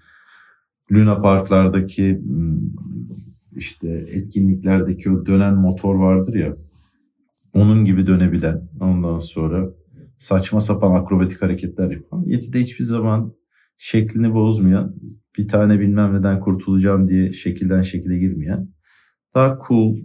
Luna 0.92 1.22
Parklardaki 1.22 2.22
hmm, 2.24 2.60
işte 3.56 4.06
etkinliklerdeki 4.08 5.12
o 5.12 5.26
dönen 5.26 5.54
motor 5.56 5.96
vardır 5.96 6.36
ya 6.36 6.56
onun 7.58 7.86
gibi 7.86 8.08
dönebilen 8.08 8.70
ondan 8.80 9.18
sonra 9.18 9.70
saçma 10.18 10.60
sapan 10.60 10.96
akrobatik 11.02 11.42
hareketler 11.42 11.92
yapan 11.92 12.24
Yeti'de 12.26 12.60
hiçbir 12.60 12.84
zaman 12.84 13.34
şeklini 13.78 14.34
bozmayan 14.34 14.96
bir 15.38 15.48
tane 15.48 15.80
bilmem 15.80 16.14
neden 16.14 16.40
kurtulacağım 16.40 17.08
diye 17.10 17.32
şekilden 17.32 17.82
şekile 17.82 18.18
girmeyen 18.18 18.70
daha 19.36 19.58
cool 19.68 19.98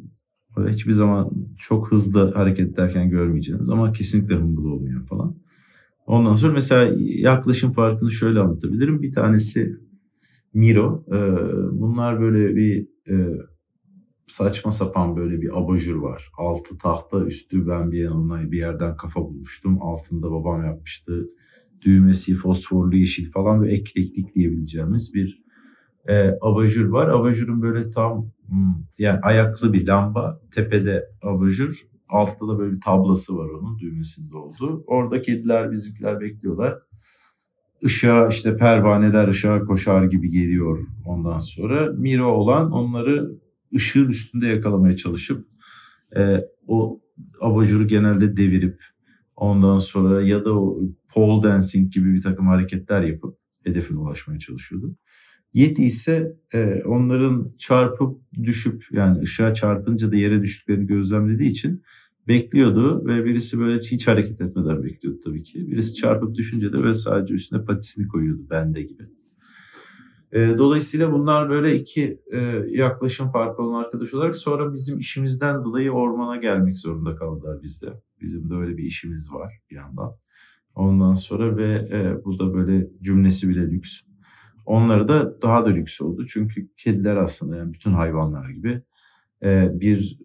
hiçbir 0.69 0.93
zaman 0.93 1.31
çok 1.59 1.93
hızlı 1.93 2.35
hareket 2.35 2.69
ederken 2.69 3.11
görmeyeceğiniz 3.11 3.71
ama 3.71 3.93
kesinlikle 3.93 4.35
humble 4.35 4.69
olmayan 4.69 5.05
falan. 5.05 5.37
Ondan 6.07 6.35
sonra 6.35 6.53
mesela 6.53 6.95
yaklaşım 6.99 7.73
farkını 7.73 8.11
şöyle 8.11 8.41
anlatabilirim. 8.41 9.03
Bir 9.03 9.13
tanesi 9.13 9.77
Miro. 10.55 11.05
Bunlar 11.73 12.21
böyle 12.21 12.57
bir 12.57 12.89
saçma 14.29 14.71
sapan 14.71 15.17
böyle 15.17 15.41
bir 15.41 15.59
abajur 15.59 15.97
var. 15.97 16.31
Altı 16.39 16.79
tahta 16.79 17.25
üstü 17.25 17.69
ben 17.69 17.93
bir 17.93 18.09
ona 18.09 18.53
bir 18.53 18.59
yerden 18.59 18.97
kafa 18.97 19.21
bulmuştum. 19.21 19.83
Altında 19.83 20.31
babam 20.31 20.65
yapmıştı. 20.65 21.29
Düğmesi 21.83 22.35
fosforlu 22.35 22.97
yeşil 22.97 23.31
falan 23.31 23.63
ve 23.63 23.73
eklektik 23.73 24.35
diyebileceğimiz 24.35 25.15
bir 25.15 25.43
e, 26.09 26.39
abajur 26.41 26.89
var. 26.89 27.09
Abajurun 27.09 27.63
böyle 27.63 27.91
tam 27.91 28.31
hmm, 28.49 28.75
yani 28.99 29.21
ayaklı 29.21 29.73
bir 29.73 29.87
lamba. 29.87 30.41
Tepede 30.51 31.09
abajur. 31.23 31.83
Altta 32.09 32.49
da 32.49 32.59
böyle 32.59 32.77
bir 32.77 32.81
tablası 32.81 33.37
var 33.37 33.49
onun 33.49 33.79
düğmesinde 33.79 34.37
olduğu. 34.37 34.85
Orada 34.87 35.23
kediler 35.23 35.71
bizimkiler 35.71 36.21
bekliyorlar. 36.21 36.79
Işığa 37.81 38.29
işte 38.29 38.57
pervaneler 38.57 39.29
ışığa 39.29 39.65
koşar 39.65 40.05
gibi 40.05 40.31
geliyor 40.31 40.87
ondan 41.07 41.39
sonra. 41.39 41.93
Miro 41.93 42.27
olan 42.27 42.73
onları 42.73 43.33
ışığın 43.75 44.09
üstünde 44.09 44.47
yakalamaya 44.47 44.97
çalışıp 44.97 45.47
e, 46.17 46.41
o 46.67 47.01
abajuru 47.41 47.87
genelde 47.87 48.37
devirip 48.37 48.81
ondan 49.37 49.79
sonra 49.79 50.23
ya 50.23 50.45
da 50.45 50.59
o 50.59 50.81
pole 51.09 51.43
dancing 51.43 51.93
gibi 51.93 52.15
bir 52.15 52.23
takım 52.23 52.47
hareketler 52.47 53.03
yapıp 53.03 53.39
hedefine 53.65 53.99
ulaşmaya 53.99 54.39
çalışıyordu. 54.39 54.97
Yeti 55.53 55.85
ise 55.85 56.37
e, 56.55 56.83
onların 56.85 57.53
çarpıp 57.59 58.21
düşüp 58.43 58.85
yani 58.93 59.21
ışığa 59.21 59.55
çarpınca 59.55 60.13
da 60.13 60.17
yere 60.17 60.43
düştüklerini 60.43 60.87
gözlemlediği 60.87 61.51
için 61.51 61.83
bekliyordu 62.29 63.07
ve 63.07 63.25
birisi 63.25 63.59
böyle 63.59 63.81
hiç 63.81 64.09
hareket 64.09 64.41
etmeden 64.41 64.83
bekliyordu 64.83 65.21
tabii 65.25 65.43
ki. 65.43 65.71
Birisi 65.71 65.95
çarpıp 65.95 66.35
düşünce 66.35 66.73
de 66.73 66.83
böyle 66.83 66.95
sadece 66.95 67.35
üstüne 67.35 67.65
patisini 67.65 68.09
koyuyordu 68.09 68.47
bende 68.51 68.83
gibi. 68.83 69.03
E, 70.33 70.59
dolayısıyla 70.59 71.13
bunlar 71.13 71.51
böyle 71.51 71.77
iki 71.77 72.21
e, 72.33 72.39
yaklaşım 72.69 73.31
farkı 73.31 73.63
olan 73.63 73.85
arkadaş 73.85 74.15
olarak 74.15 74.37
sonra 74.37 74.75
bizim 74.75 74.99
işimizden 74.99 75.65
dolayı 75.65 75.91
ormana 75.91 76.37
gelmek 76.37 76.79
zorunda 76.79 77.17
kaldılar 77.17 77.63
bizde. 77.63 77.87
Bizim 78.21 78.51
de 78.51 78.55
öyle 78.55 78.77
bir 78.77 78.85
işimiz 78.85 79.33
var 79.33 79.59
bir 79.71 79.77
yandan. 79.77 80.13
Ondan 80.75 81.15
sonra 81.15 81.57
ve 81.57 81.73
e, 81.93 82.25
bu 82.25 82.39
da 82.39 82.55
böyle 82.55 82.91
cümlesi 83.03 83.49
bile 83.49 83.71
lüks. 83.71 84.01
Onları 84.67 85.09
da 85.09 85.43
daha 85.43 85.65
da 85.67 85.69
lüks 85.69 86.01
oldu. 86.01 86.27
Çünkü 86.27 86.69
kediler 86.77 87.17
aslında 87.17 87.57
yani 87.57 87.73
bütün 87.73 87.93
hayvanlar 87.93 88.49
gibi 88.51 88.83
e, 89.43 89.71
bir 89.81 90.19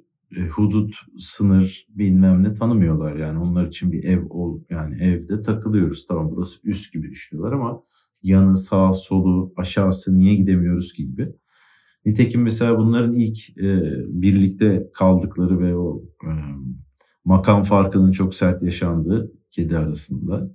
hudut, 0.51 0.95
sınır 1.19 1.87
bilmem 1.89 2.43
ne 2.43 2.53
tanımıyorlar. 2.53 3.15
Yani 3.15 3.39
onlar 3.39 3.67
için 3.67 3.91
bir 3.91 4.03
ev 4.03 4.29
ol 4.29 4.61
yani 4.69 5.03
evde 5.03 5.41
takılıyoruz. 5.41 6.05
Tamam 6.05 6.31
burası 6.31 6.59
üst 6.63 6.93
gibi 6.93 7.09
düşünüyorlar 7.11 7.53
ama 7.53 7.83
yanı, 8.24 8.57
sağ, 8.57 8.93
solu, 8.93 9.53
aşağısı 9.57 10.17
niye 10.17 10.36
gidemiyoruz 10.36 10.93
gibi. 10.93 11.33
Nitekim 12.05 12.41
mesela 12.41 12.77
bunların 12.77 13.15
ilk 13.15 13.57
e, 13.57 13.83
birlikte 14.07 14.89
kaldıkları 14.93 15.59
ve 15.59 15.75
o 15.75 16.03
e, 16.24 16.31
makam 17.25 17.63
farkının 17.63 18.12
çok 18.12 18.36
sert 18.36 18.63
yaşandığı 18.63 19.31
kedi 19.51 19.77
arasında. 19.77 20.50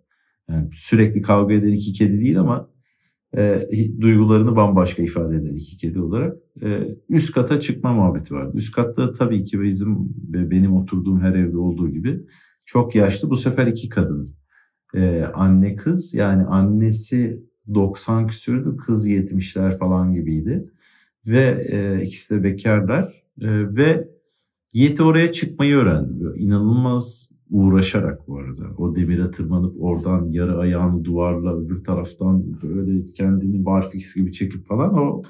Yani 0.49 0.71
sürekli 0.73 1.23
kavga 1.23 1.55
eden 1.55 1.73
iki 1.73 1.93
kedi 1.93 2.21
değil 2.21 2.41
ama 2.41 2.69
e, 3.37 3.69
duygularını 4.01 4.57
bambaşka 4.57 5.03
ifade 5.03 5.37
eden 5.37 5.55
iki 5.55 5.77
kedi 5.77 6.01
olarak 6.01 6.37
e, 6.63 6.97
üst 7.09 7.33
kata 7.33 7.61
çıkma 7.61 7.93
muhabbeti 7.93 8.35
vardı. 8.35 8.53
Üst 8.57 8.73
katta 8.73 9.13
tabii 9.13 9.45
ki 9.45 9.61
bizim 9.61 10.15
ve 10.33 10.51
benim 10.51 10.77
oturduğum 10.77 11.21
her 11.21 11.35
evde 11.35 11.57
olduğu 11.57 11.91
gibi 11.91 12.21
çok 12.65 12.95
yaşlı 12.95 13.31
bu 13.31 13.37
sefer 13.37 13.67
iki 13.67 13.89
kadın. 13.89 14.35
E, 14.95 15.25
anne 15.35 15.77
kız 15.77 16.15
yani 16.15 16.45
annesi 16.45 17.43
90 17.75 18.27
küsürdü 18.27 18.77
kız 18.77 19.09
70'ler 19.09 19.79
falan 19.79 20.15
gibiydi. 20.15 20.71
Ve 21.27 21.67
e, 21.71 22.05
ikisi 22.05 22.35
de 22.35 22.45
bekarlar 22.45 23.25
e, 23.41 23.77
ve 23.77 24.09
Yeti 24.73 25.03
oraya 25.03 25.33
çıkmayı 25.33 25.77
öğrendi. 25.77 26.25
Böyle 26.25 26.41
inanılmaz 26.41 27.29
uğraşarak 27.51 28.29
bu 28.29 28.39
arada. 28.39 28.63
O 28.79 28.97
demire 28.97 29.31
tırmanıp 29.31 29.83
oradan 29.83 30.29
yarı 30.31 30.59
ayağını 30.59 31.05
duvarla 31.05 31.57
öbür 31.57 31.85
taraftan 31.85 32.63
böyle 32.63 33.05
kendini 33.05 33.65
barfix 33.65 34.15
gibi 34.15 34.33
çekip 34.33 34.67
falan 34.67 34.99
o 34.99 35.23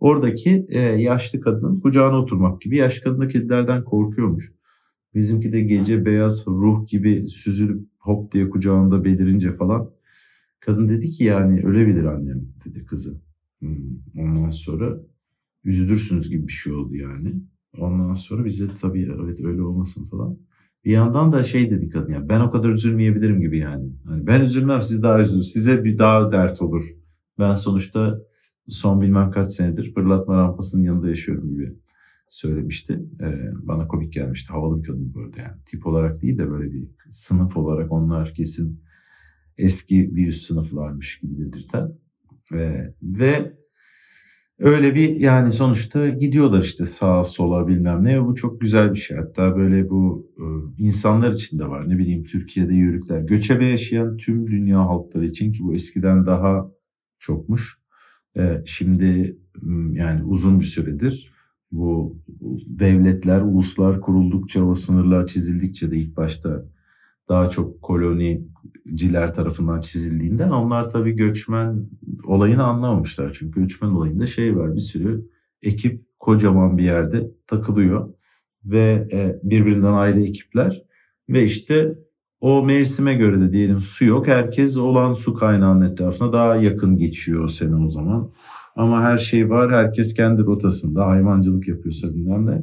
oradaki 0.00 0.66
e, 0.68 0.80
yaşlı 0.80 1.40
kadının 1.40 1.80
kucağına 1.80 2.18
oturmak 2.18 2.60
gibi. 2.60 2.76
Yaşlı 2.76 3.02
kadın 3.02 3.20
da 3.20 3.28
kedilerden 3.28 3.84
korkuyormuş. 3.84 4.52
Bizimki 5.14 5.52
de 5.52 5.60
gece 5.60 6.04
beyaz 6.04 6.46
ruh 6.46 6.86
gibi 6.86 7.28
süzülüp 7.28 7.86
hop 7.98 8.32
diye 8.32 8.50
kucağında 8.50 9.04
belirince 9.04 9.52
falan. 9.52 9.90
Kadın 10.64 10.88
dedi 10.88 11.08
ki 11.08 11.24
yani 11.24 11.60
ölebilir 11.60 12.04
annem 12.04 12.40
dedi 12.64 12.84
kızı. 12.84 13.20
Hmm. 13.58 13.98
Ondan 14.18 14.50
sonra 14.50 15.00
üzülürsünüz 15.64 16.30
gibi 16.30 16.46
bir 16.46 16.52
şey 16.52 16.72
oldu 16.72 16.96
yani. 16.96 17.34
Ondan 17.78 18.12
sonra 18.12 18.44
bize 18.44 18.66
tabii 18.80 19.10
evet 19.24 19.44
öyle 19.44 19.62
olmasın 19.62 20.04
falan. 20.04 20.38
Bir 20.84 20.90
yandan 20.90 21.32
da 21.32 21.42
şey 21.42 21.70
dedi 21.70 21.88
kadın 21.88 22.12
ya 22.12 22.28
ben 22.28 22.40
o 22.40 22.50
kadar 22.50 22.70
üzülmeyebilirim 22.70 23.40
gibi 23.40 23.58
yani. 23.58 23.92
yani 24.08 24.26
ben 24.26 24.40
üzülmem 24.40 24.82
siz 24.82 25.02
daha 25.02 25.20
üzülür. 25.20 25.42
Size 25.42 25.84
bir 25.84 25.98
daha 25.98 26.32
dert 26.32 26.62
olur. 26.62 26.84
Ben 27.38 27.54
sonuçta 27.54 28.20
son 28.68 29.00
bilmem 29.00 29.30
kaç 29.30 29.52
senedir 29.52 29.94
fırlatma 29.94 30.36
rampasının 30.36 30.82
yanında 30.82 31.08
yaşıyorum 31.08 31.50
gibi 31.50 31.74
söylemişti. 32.28 33.02
Ee, 33.20 33.50
bana 33.62 33.88
komik 33.88 34.12
gelmişti. 34.12 34.52
Havalı 34.52 34.78
bir 34.78 34.86
kadın 34.86 35.14
bu 35.14 35.20
yani. 35.20 35.56
Tip 35.66 35.86
olarak 35.86 36.22
değil 36.22 36.38
de 36.38 36.50
böyle 36.50 36.72
bir 36.72 36.88
sınıf 37.10 37.56
olarak 37.56 37.92
onlar 37.92 38.34
kesin 38.34 38.80
eski 39.58 40.16
bir 40.16 40.26
üst 40.26 40.46
sınıflarmış 40.46 41.20
gibi 41.20 41.38
dedirten. 41.38 41.92
Ee, 42.54 42.94
ve 43.02 43.52
Öyle 44.58 44.94
bir 44.94 45.20
yani 45.20 45.52
sonuçta 45.52 46.08
gidiyorlar 46.08 46.62
işte 46.62 46.84
sağa 46.84 47.24
sola 47.24 47.68
bilmem 47.68 48.04
ne. 48.04 48.26
Bu 48.26 48.34
çok 48.34 48.60
güzel 48.60 48.92
bir 48.92 48.98
şey. 48.98 49.16
Hatta 49.16 49.56
böyle 49.56 49.90
bu 49.90 50.30
e, 50.38 50.44
insanlar 50.82 51.32
için 51.32 51.58
de 51.58 51.68
var. 51.68 51.88
Ne 51.88 51.98
bileyim 51.98 52.24
Türkiye'de 52.24 52.74
yörükler. 52.74 53.20
Göçebe 53.20 53.66
yaşayan 53.66 54.16
tüm 54.16 54.46
dünya 54.46 54.78
halkları 54.78 55.26
için 55.26 55.52
ki 55.52 55.62
bu 55.62 55.74
eskiden 55.74 56.26
daha 56.26 56.70
çokmuş. 57.18 57.78
E, 58.36 58.62
şimdi 58.66 59.36
yani 59.92 60.24
uzun 60.24 60.60
bir 60.60 60.64
süredir 60.64 61.32
bu 61.72 62.18
devletler, 62.66 63.40
uluslar 63.40 64.00
kuruldukça, 64.00 64.64
o 64.64 64.74
sınırlar 64.74 65.26
çizildikçe 65.26 65.90
de 65.90 65.96
ilk 65.96 66.16
başta 66.16 66.64
daha 67.32 67.48
çok 67.48 67.82
koloniciler 67.82 69.34
tarafından 69.34 69.80
çizildiğinden 69.80 70.50
onlar 70.50 70.90
tabii 70.90 71.12
göçmen 71.12 71.86
olayını 72.24 72.64
anlamamışlar. 72.64 73.32
Çünkü 73.32 73.60
göçmen 73.60 73.88
olayında 73.88 74.26
şey 74.26 74.56
var 74.56 74.74
bir 74.74 74.80
sürü 74.80 75.26
ekip 75.62 76.04
kocaman 76.18 76.78
bir 76.78 76.84
yerde 76.84 77.30
takılıyor 77.46 78.14
ve 78.64 79.08
e, 79.12 79.40
birbirinden 79.42 79.92
ayrı 79.92 80.22
ekipler 80.22 80.82
ve 81.28 81.44
işte 81.44 81.98
o 82.40 82.64
mevsime 82.64 83.14
göre 83.14 83.40
de 83.40 83.52
diyelim 83.52 83.80
su 83.80 84.04
yok. 84.04 84.26
Herkes 84.26 84.76
olan 84.76 85.14
su 85.14 85.34
kaynağının 85.34 85.92
etrafına 85.92 86.32
daha 86.32 86.56
yakın 86.56 86.96
geçiyor 86.96 87.44
o 87.44 87.48
sene 87.48 87.76
o 87.76 87.88
zaman. 87.88 88.32
Ama 88.76 89.02
her 89.02 89.18
şey 89.18 89.50
var. 89.50 89.72
Herkes 89.72 90.14
kendi 90.14 90.42
rotasında 90.42 91.06
hayvancılık 91.06 91.68
yapıyorsa 91.68 92.14
bilmem 92.14 92.46
ne. 92.46 92.62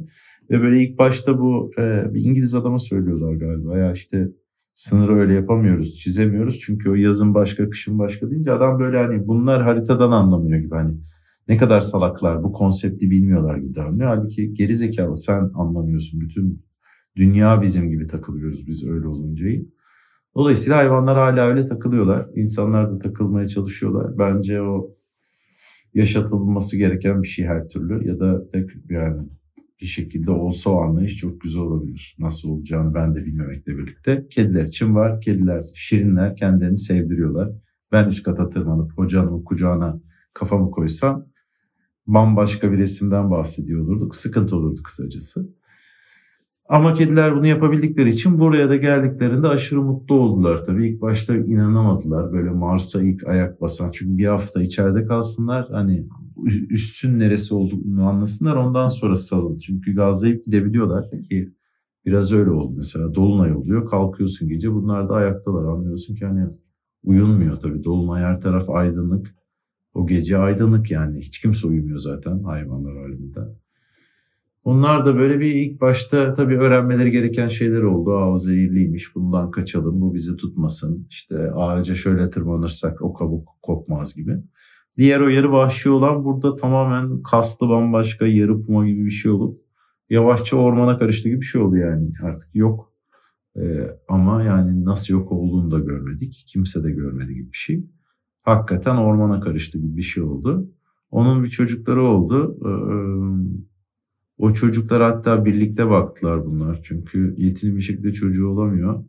Ve 0.50 0.62
böyle 0.62 0.82
ilk 0.82 0.98
başta 0.98 1.38
bu 1.38 1.70
e, 1.78 2.14
bir 2.14 2.24
İngiliz 2.24 2.54
adama 2.54 2.78
söylüyorlar 2.78 3.32
galiba. 3.32 3.78
Ya 3.78 3.92
işte 3.92 4.28
sınırı 4.80 5.16
öyle 5.16 5.34
yapamıyoruz, 5.34 5.96
çizemiyoruz. 5.96 6.58
Çünkü 6.58 6.90
o 6.90 6.94
yazın 6.94 7.34
başka, 7.34 7.70
kışın 7.70 7.98
başka 7.98 8.30
deyince 8.30 8.52
adam 8.52 8.78
böyle 8.78 8.98
hani 8.98 9.26
bunlar 9.26 9.62
haritadan 9.62 10.10
anlamıyor 10.10 10.58
gibi 10.58 10.74
hani 10.74 10.94
ne 11.48 11.56
kadar 11.56 11.80
salaklar 11.80 12.42
bu 12.42 12.52
konsepti 12.52 13.10
bilmiyorlar 13.10 13.56
gibi 13.56 13.74
davranıyor. 13.74 14.08
Halbuki 14.08 14.54
geri 14.54 14.76
zekalı 14.76 15.16
sen 15.16 15.50
anlamıyorsun. 15.54 16.20
Bütün 16.20 16.62
dünya 17.16 17.62
bizim 17.62 17.90
gibi 17.90 18.06
takılıyoruz 18.06 18.66
biz 18.66 18.88
öyle 18.88 19.06
olunca. 19.06 19.46
Dolayısıyla 20.34 20.76
hayvanlar 20.76 21.16
hala 21.16 21.46
öyle 21.46 21.66
takılıyorlar. 21.66 22.26
İnsanlar 22.34 22.92
da 22.92 22.98
takılmaya 22.98 23.48
çalışıyorlar. 23.48 24.18
Bence 24.18 24.62
o 24.62 24.90
yaşatılması 25.94 26.76
gereken 26.76 27.22
bir 27.22 27.28
şey 27.28 27.46
her 27.46 27.68
türlü 27.68 28.08
ya 28.08 28.20
da 28.20 28.48
tek 28.48 28.70
yani 28.90 29.28
bir 29.80 29.86
şekilde 29.86 30.30
olsa 30.30 30.70
o 30.70 30.80
anlayış 30.80 31.16
çok 31.16 31.40
güzel 31.40 31.62
olabilir. 31.62 32.16
Nasıl 32.18 32.48
olacağını 32.48 32.94
ben 32.94 33.14
de 33.14 33.24
bilmemekle 33.24 33.78
birlikte. 33.78 34.26
Kediler 34.30 34.64
için 34.64 34.94
var. 34.94 35.20
Kediler 35.20 35.64
şirinler 35.74 36.36
kendilerini 36.36 36.78
sevdiriyorlar. 36.78 37.50
Ben 37.92 38.08
üst 38.08 38.22
kata 38.22 38.48
tırmanıp 38.48 38.98
hocanın 38.98 39.44
kucağına 39.44 40.00
kafamı 40.34 40.70
koysam 40.70 41.26
bambaşka 42.06 42.72
bir 42.72 42.78
resimden 42.78 43.30
bahsediyor 43.30 43.80
olurduk. 43.80 44.16
Sıkıntı 44.16 44.56
olurdu 44.56 44.82
kısacası. 44.82 45.59
Ama 46.70 46.94
kediler 46.94 47.36
bunu 47.36 47.46
yapabildikleri 47.46 48.10
için 48.10 48.38
buraya 48.38 48.68
da 48.68 48.76
geldiklerinde 48.76 49.48
aşırı 49.48 49.82
mutlu 49.82 50.14
oldular 50.14 50.64
tabii. 50.64 50.88
İlk 50.88 51.00
başta 51.00 51.36
inanamadılar 51.36 52.32
böyle 52.32 52.50
Mars'a 52.50 53.02
ilk 53.02 53.26
ayak 53.26 53.60
basan. 53.60 53.90
Çünkü 53.90 54.18
bir 54.18 54.26
hafta 54.26 54.62
içeride 54.62 55.04
kalsınlar 55.04 55.68
hani 55.70 56.06
üstün 56.70 57.18
neresi 57.18 57.54
olduğunu 57.54 58.08
anlasınlar 58.08 58.56
ondan 58.56 58.88
sonra 58.88 59.16
salın. 59.16 59.58
Çünkü 59.58 59.94
gazlayıp 59.94 60.46
gidebiliyorlar 60.46 61.10
ki 61.10 61.52
biraz 62.06 62.32
öyle 62.32 62.50
oldu 62.50 62.74
mesela. 62.76 63.14
Dolunay 63.14 63.52
oluyor 63.52 63.86
kalkıyorsun 63.86 64.48
gece 64.48 64.72
bunlar 64.72 65.08
da 65.08 65.14
ayaktalar 65.14 65.64
anlıyorsun 65.64 66.14
ki 66.14 66.26
hani 66.26 66.46
uyunmuyor 67.02 67.60
tabii. 67.60 67.84
Dolunay 67.84 68.22
her 68.22 68.40
taraf 68.40 68.70
aydınlık. 68.70 69.34
O 69.94 70.06
gece 70.06 70.38
aydınlık 70.38 70.90
yani 70.90 71.18
hiç 71.18 71.38
kimse 71.38 71.68
uyumuyor 71.68 71.98
zaten 71.98 72.42
hayvanlar 72.42 72.96
aleminde. 72.96 73.40
Onlar 74.64 75.04
da 75.04 75.16
böyle 75.16 75.40
bir 75.40 75.54
ilk 75.54 75.80
başta 75.80 76.32
tabii 76.32 76.58
öğrenmeleri 76.58 77.10
gereken 77.10 77.48
şeyler 77.48 77.82
oldu. 77.82 78.12
Aa 78.12 78.32
o 78.32 78.38
zehirliymiş 78.38 79.14
bundan 79.14 79.50
kaçalım 79.50 80.00
bu 80.00 80.14
bizi 80.14 80.36
tutmasın. 80.36 81.06
İşte 81.10 81.52
ağaca 81.52 81.94
şöyle 81.94 82.30
tırmanırsak 82.30 83.02
o 83.02 83.14
kabuk 83.14 83.48
kopmaz 83.62 84.14
gibi. 84.14 84.36
Diğer 84.96 85.20
o 85.20 85.28
yarı 85.28 85.52
vahşi 85.52 85.90
olan 85.90 86.24
burada 86.24 86.56
tamamen 86.56 87.22
kaslı 87.22 87.68
bambaşka 87.68 88.26
yarı 88.26 88.62
puma 88.62 88.86
gibi 88.86 89.04
bir 89.04 89.10
şey 89.10 89.30
olup 89.32 89.58
yavaşça 90.10 90.56
ormana 90.56 90.98
karıştı 90.98 91.28
gibi 91.28 91.40
bir 91.40 91.46
şey 91.46 91.60
oldu 91.60 91.76
yani 91.76 92.12
artık 92.22 92.54
yok. 92.54 92.92
Ee, 93.56 93.96
ama 94.08 94.42
yani 94.42 94.84
nasıl 94.84 95.14
yok 95.14 95.32
olduğunu 95.32 95.70
da 95.70 95.78
görmedik. 95.78 96.44
Kimse 96.46 96.84
de 96.84 96.90
görmedi 96.90 97.34
gibi 97.34 97.52
bir 97.52 97.56
şey. 97.56 97.84
Hakikaten 98.42 98.96
ormana 98.96 99.40
karıştı 99.40 99.78
gibi 99.78 99.96
bir 99.96 100.02
şey 100.02 100.22
oldu. 100.22 100.70
Onun 101.10 101.44
bir 101.44 101.48
çocukları 101.48 102.02
oldu. 102.02 102.58
Ee, 102.64 102.70
o 104.40 104.52
çocuklar 104.52 105.02
hatta 105.02 105.44
birlikte 105.44 105.90
baktılar 105.90 106.46
bunlar. 106.46 106.80
Çünkü 106.82 107.34
yetimli 107.38 107.76
bir 107.76 107.82
şekilde 107.82 108.12
çocuğu 108.12 108.48
olamıyor. 108.48 109.04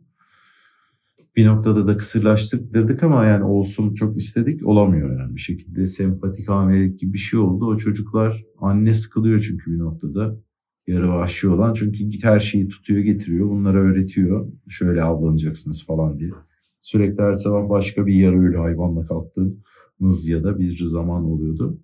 Bir 1.36 1.46
noktada 1.46 1.86
da 1.86 1.96
kısırlaştırdık 1.96 3.02
ama 3.02 3.24
yani 3.24 3.44
olsun 3.44 3.94
çok 3.94 4.16
istedik 4.16 4.66
olamıyor 4.66 5.20
yani 5.20 5.34
bir 5.36 5.40
şekilde 5.40 5.86
sempatik 5.86 6.48
hamilelik 6.48 7.00
gibi 7.00 7.12
bir 7.12 7.18
şey 7.18 7.40
oldu. 7.40 7.66
O 7.66 7.76
çocuklar 7.76 8.44
anne 8.58 8.94
sıkılıyor 8.94 9.40
çünkü 9.40 9.72
bir 9.72 9.78
noktada 9.78 10.36
yarı 10.86 11.08
vahşi 11.08 11.48
olan 11.48 11.74
çünkü 11.74 12.08
her 12.22 12.40
şeyi 12.40 12.68
tutuyor 12.68 13.00
getiriyor 13.00 13.48
bunlara 13.48 13.78
öğretiyor 13.78 14.52
şöyle 14.68 15.02
avlanacaksınız 15.02 15.86
falan 15.86 16.18
diye. 16.18 16.30
Sürekli 16.80 17.22
her 17.22 17.34
sabah 17.34 17.68
başka 17.68 18.06
bir 18.06 18.14
yarı 18.14 18.40
ölü 18.40 18.56
hayvanla 18.56 19.06
kalktığımız 19.06 20.28
ya 20.28 20.44
da 20.44 20.58
bir 20.58 20.84
zaman 20.86 21.24
oluyordu. 21.24 21.78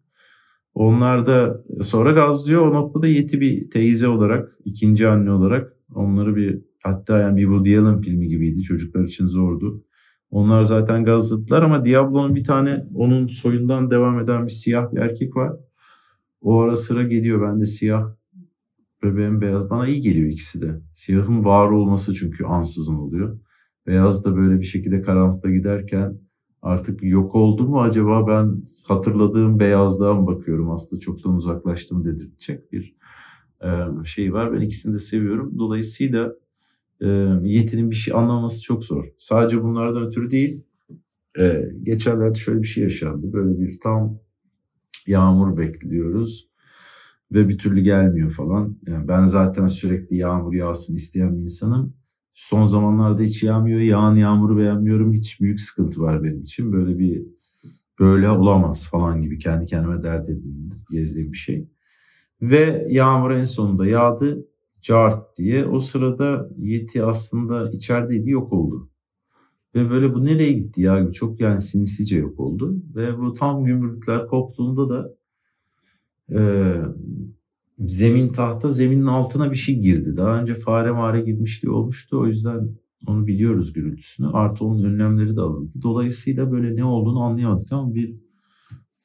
Onlar 0.75 1.27
da 1.27 1.65
sonra 1.81 2.13
gazlıyor. 2.13 2.67
O 2.67 2.75
noktada 2.75 3.07
Yeti 3.07 3.41
bir 3.41 3.71
teyze 3.71 4.09
olarak, 4.09 4.59
ikinci 4.65 5.09
anne 5.09 5.31
olarak 5.31 5.73
onları 5.95 6.37
bir 6.37 6.61
hatta 6.83 7.19
yani 7.19 7.37
bir 7.37 7.43
Woody 7.43 7.79
Allen 7.79 8.01
filmi 8.01 8.29
gibiydi. 8.29 8.63
Çocuklar 8.63 9.05
için 9.05 9.27
zordu. 9.27 9.85
Onlar 10.31 10.63
zaten 10.63 11.05
gazladılar 11.05 11.63
ama 11.63 11.85
Diablo'nun 11.85 12.35
bir 12.35 12.45
tane 12.45 12.87
onun 12.95 13.27
soyundan 13.27 13.91
devam 13.91 14.21
eden 14.21 14.47
bir 14.47 14.51
siyah 14.51 14.93
bir 14.93 14.99
erkek 14.99 15.37
var. 15.37 15.53
O 16.41 16.61
ara 16.61 16.77
sıra 16.77 17.03
geliyor. 17.03 17.49
Ben 17.49 17.61
de 17.61 17.65
siyah 17.65 18.15
ve 19.05 19.17
bembeyaz. 19.17 19.71
Bana 19.71 19.87
iyi 19.87 20.01
geliyor 20.01 20.29
ikisi 20.31 20.63
de. 20.63 20.81
Siyahın 20.95 21.45
var 21.45 21.71
olması 21.71 22.15
çünkü 22.15 22.45
ansızın 22.45 22.95
oluyor. 22.95 23.39
Beyaz 23.87 24.25
da 24.25 24.37
böyle 24.37 24.61
bir 24.61 24.65
şekilde 24.65 25.03
karanlıkta 25.03 25.51
giderken 25.51 26.19
artık 26.63 27.03
yok 27.03 27.35
oldu 27.35 27.69
mu 27.69 27.83
acaba 27.83 28.27
ben 28.27 28.63
hatırladığım 28.87 29.61
beyazlığa 29.61 30.15
mı 30.15 30.27
bakıyorum 30.27 30.71
aslında 30.71 31.01
çoktan 31.01 31.35
uzaklaştım 31.35 32.05
dedirtecek 32.05 32.73
bir 32.73 32.95
e, 33.63 33.69
şey 34.05 34.33
var. 34.33 34.53
Ben 34.53 34.61
ikisini 34.61 34.95
de 34.95 34.99
seviyorum. 34.99 35.59
Dolayısıyla 35.59 36.35
e, 37.01 37.07
Yeti'nin 37.43 37.91
bir 37.91 37.97
şey 37.97 38.15
anlaması 38.15 38.63
çok 38.63 38.85
zor. 38.85 39.05
Sadece 39.19 39.63
bunlardan 39.63 40.07
ötürü 40.07 40.31
değil. 40.31 40.63
E, 41.39 41.63
geçenlerde 41.83 42.39
şöyle 42.39 42.63
bir 42.63 42.67
şey 42.69 42.85
yaşandı. 42.85 43.33
Böyle 43.33 43.61
bir 43.61 43.81
tam 43.81 44.19
yağmur 45.07 45.57
bekliyoruz 45.57 46.49
ve 47.33 47.49
bir 47.49 47.59
türlü 47.59 47.81
gelmiyor 47.81 48.31
falan. 48.31 48.79
Yani 48.87 49.09
ben 49.09 49.25
zaten 49.25 49.67
sürekli 49.67 50.17
yağmur 50.17 50.55
yağsın 50.55 50.95
isteyen 50.95 51.37
bir 51.37 51.43
insanım. 51.43 51.98
Son 52.39 52.67
zamanlarda 52.67 53.23
hiç 53.23 53.43
yağmıyor. 53.43 53.81
Yağan 53.81 54.17
yağmuru 54.17 54.59
beğenmiyorum. 54.59 55.13
Hiç 55.13 55.41
büyük 55.41 55.61
sıkıntı 55.61 56.01
var 56.01 56.25
benim 56.25 56.43
için. 56.43 56.73
Böyle 56.73 56.99
bir 56.99 57.23
böyle 58.01 58.31
olamaz 58.31 58.89
falan 58.91 59.23
gibi 59.23 59.39
kendi 59.39 59.67
kendime 59.67 60.03
dert 60.03 60.29
edindim. 60.29 60.81
Gezdiğim 60.91 61.33
bir 61.33 61.37
şey. 61.37 61.69
Ve 62.43 62.87
yağmur 62.91 63.31
en 63.31 63.45
sonunda 63.45 63.87
yağdı. 63.87 64.47
Cart 64.83 65.39
diye. 65.39 65.67
O 65.67 65.81
sırada 65.81 66.49
Yeti 66.59 67.05
aslında 67.05 67.71
içerideydi 67.71 68.31
yok 68.31 68.53
oldu. 68.53 68.91
Ve 69.75 69.91
böyle 69.91 70.15
bu 70.15 70.25
nereye 70.25 70.53
gitti 70.53 70.83
ya? 70.83 71.13
Çok 71.13 71.41
yani 71.41 71.61
sinsice 71.61 72.19
yok 72.19 72.41
oldu. 72.41 72.77
Ve 72.95 73.19
bu 73.19 73.35
tam 73.35 73.65
gümrükler 73.65 74.27
koptuğunda 74.27 74.89
da 74.89 75.15
e, 76.33 76.41
zemin 77.79 78.29
tahta 78.29 78.73
zeminin 78.73 79.07
altına 79.07 79.51
bir 79.51 79.57
şey 79.57 79.79
girdi. 79.79 80.17
Daha 80.17 80.41
önce 80.41 80.55
fare 80.55 80.91
mare 80.91 81.21
girmişti 81.21 81.71
olmuştu. 81.71 82.21
O 82.21 82.27
yüzden 82.27 82.69
onu 83.07 83.27
biliyoruz 83.27 83.73
gürültüsünü. 83.73 84.29
Artı 84.29 84.65
onun 84.65 84.85
önlemleri 84.85 85.37
de 85.37 85.41
alındı. 85.41 85.73
Dolayısıyla 85.83 86.53
böyle 86.53 86.77
ne 86.77 86.85
olduğunu 86.85 87.23
anlayamadık 87.23 87.73
ama 87.73 87.95
bir 87.95 88.17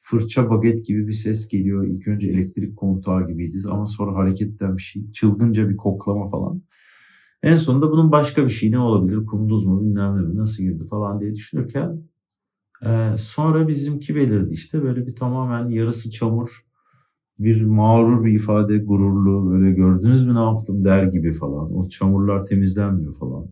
fırça 0.00 0.50
baget 0.50 0.86
gibi 0.86 1.06
bir 1.06 1.12
ses 1.12 1.48
geliyor. 1.48 1.86
İlk 1.86 2.08
önce 2.08 2.28
elektrik 2.28 2.76
kontağı 2.76 3.26
gibiydi 3.28 3.56
ama 3.70 3.86
sonra 3.86 4.14
hareketten 4.14 4.76
bir 4.76 4.82
şey. 4.82 5.10
Çılgınca 5.10 5.68
bir 5.68 5.76
koklama 5.76 6.28
falan. 6.28 6.62
En 7.42 7.56
sonunda 7.56 7.90
bunun 7.90 8.12
başka 8.12 8.44
bir 8.44 8.50
şey 8.50 8.70
ne 8.70 8.78
olabilir? 8.78 9.26
Kunduz 9.26 9.66
mu 9.66 9.80
bilmem 9.84 10.16
ne 10.16 10.20
mi 10.20 10.36
nasıl 10.36 10.62
girdi 10.62 10.84
falan 10.90 11.20
diye 11.20 11.34
düşünürken 11.34 12.02
e, 12.86 13.14
sonra 13.18 13.68
bizimki 13.68 14.14
belirdi 14.14 14.54
işte 14.54 14.82
böyle 14.82 15.06
bir 15.06 15.16
tamamen 15.16 15.68
yarısı 15.68 16.10
çamur 16.10 16.64
bir 17.38 17.64
mağrur 17.64 18.24
bir 18.24 18.32
ifade 18.32 18.78
gururlu 18.78 19.50
böyle 19.50 19.72
gördünüz 19.72 20.26
mü 20.26 20.34
ne 20.34 20.38
yaptım 20.38 20.84
der 20.84 21.04
gibi 21.04 21.32
falan. 21.32 21.76
O 21.76 21.88
çamurlar 21.88 22.46
temizlenmiyor 22.46 23.18
falan. 23.18 23.46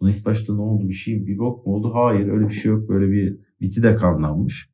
Buna 0.00 0.10
ilk 0.10 0.26
başta 0.26 0.54
ne 0.54 0.60
oldu 0.60 0.88
bir 0.88 0.94
şey 0.94 1.26
bir 1.26 1.38
bok 1.38 1.66
mu 1.66 1.74
oldu? 1.74 1.94
Hayır 1.94 2.28
öyle 2.28 2.48
bir 2.48 2.54
şey 2.54 2.72
yok 2.72 2.88
böyle 2.88 3.12
bir 3.12 3.38
biti 3.60 3.82
de 3.82 3.96
kanlanmış. 3.96 4.70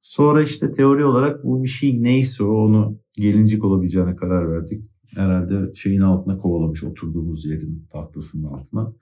Sonra 0.00 0.42
işte 0.42 0.72
teori 0.72 1.04
olarak 1.04 1.44
bu 1.44 1.62
bir 1.62 1.68
şey 1.68 2.02
neyse 2.02 2.44
onu 2.44 2.98
gelincik 3.12 3.64
olabileceğine 3.64 4.16
karar 4.16 4.50
verdik. 4.52 4.84
Herhalde 5.14 5.74
şeyin 5.74 6.00
altına 6.00 6.38
kovalamış 6.38 6.84
oturduğumuz 6.84 7.46
yerin 7.46 7.86
tahtasının 7.90 8.44
altına. 8.44 8.92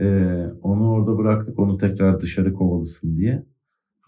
Ee, 0.00 0.46
onu 0.62 0.90
orada 0.90 1.18
bıraktık 1.18 1.58
onu 1.58 1.76
tekrar 1.76 2.20
dışarı 2.20 2.54
kovalasın 2.54 3.16
diye. 3.16 3.46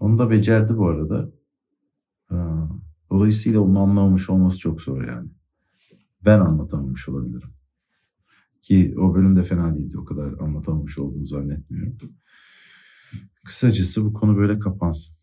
Onu 0.01 0.19
da 0.19 0.31
becerdi 0.31 0.77
bu 0.77 0.87
arada. 0.87 1.31
Ee, 2.31 2.35
dolayısıyla 3.15 3.61
onu 3.61 3.81
anlamamış 3.81 4.31
olması 4.31 4.59
çok 4.59 4.83
zor 4.83 5.09
yani. 5.09 5.29
Ben 6.25 6.41
anlatamamış 6.41 7.09
olabilirim. 7.09 7.51
Ki 8.63 8.95
o 8.99 9.15
bölüm 9.15 9.37
de 9.37 9.43
fena 9.43 9.77
değildi. 9.77 9.99
O 9.99 10.05
kadar 10.05 10.33
anlatamamış 10.41 10.99
olduğumu 10.99 11.27
zannetmiyorum. 11.27 11.99
Kısacası 13.45 14.05
bu 14.05 14.13
konu 14.13 14.37
böyle 14.37 14.59
kapansın. 14.59 15.17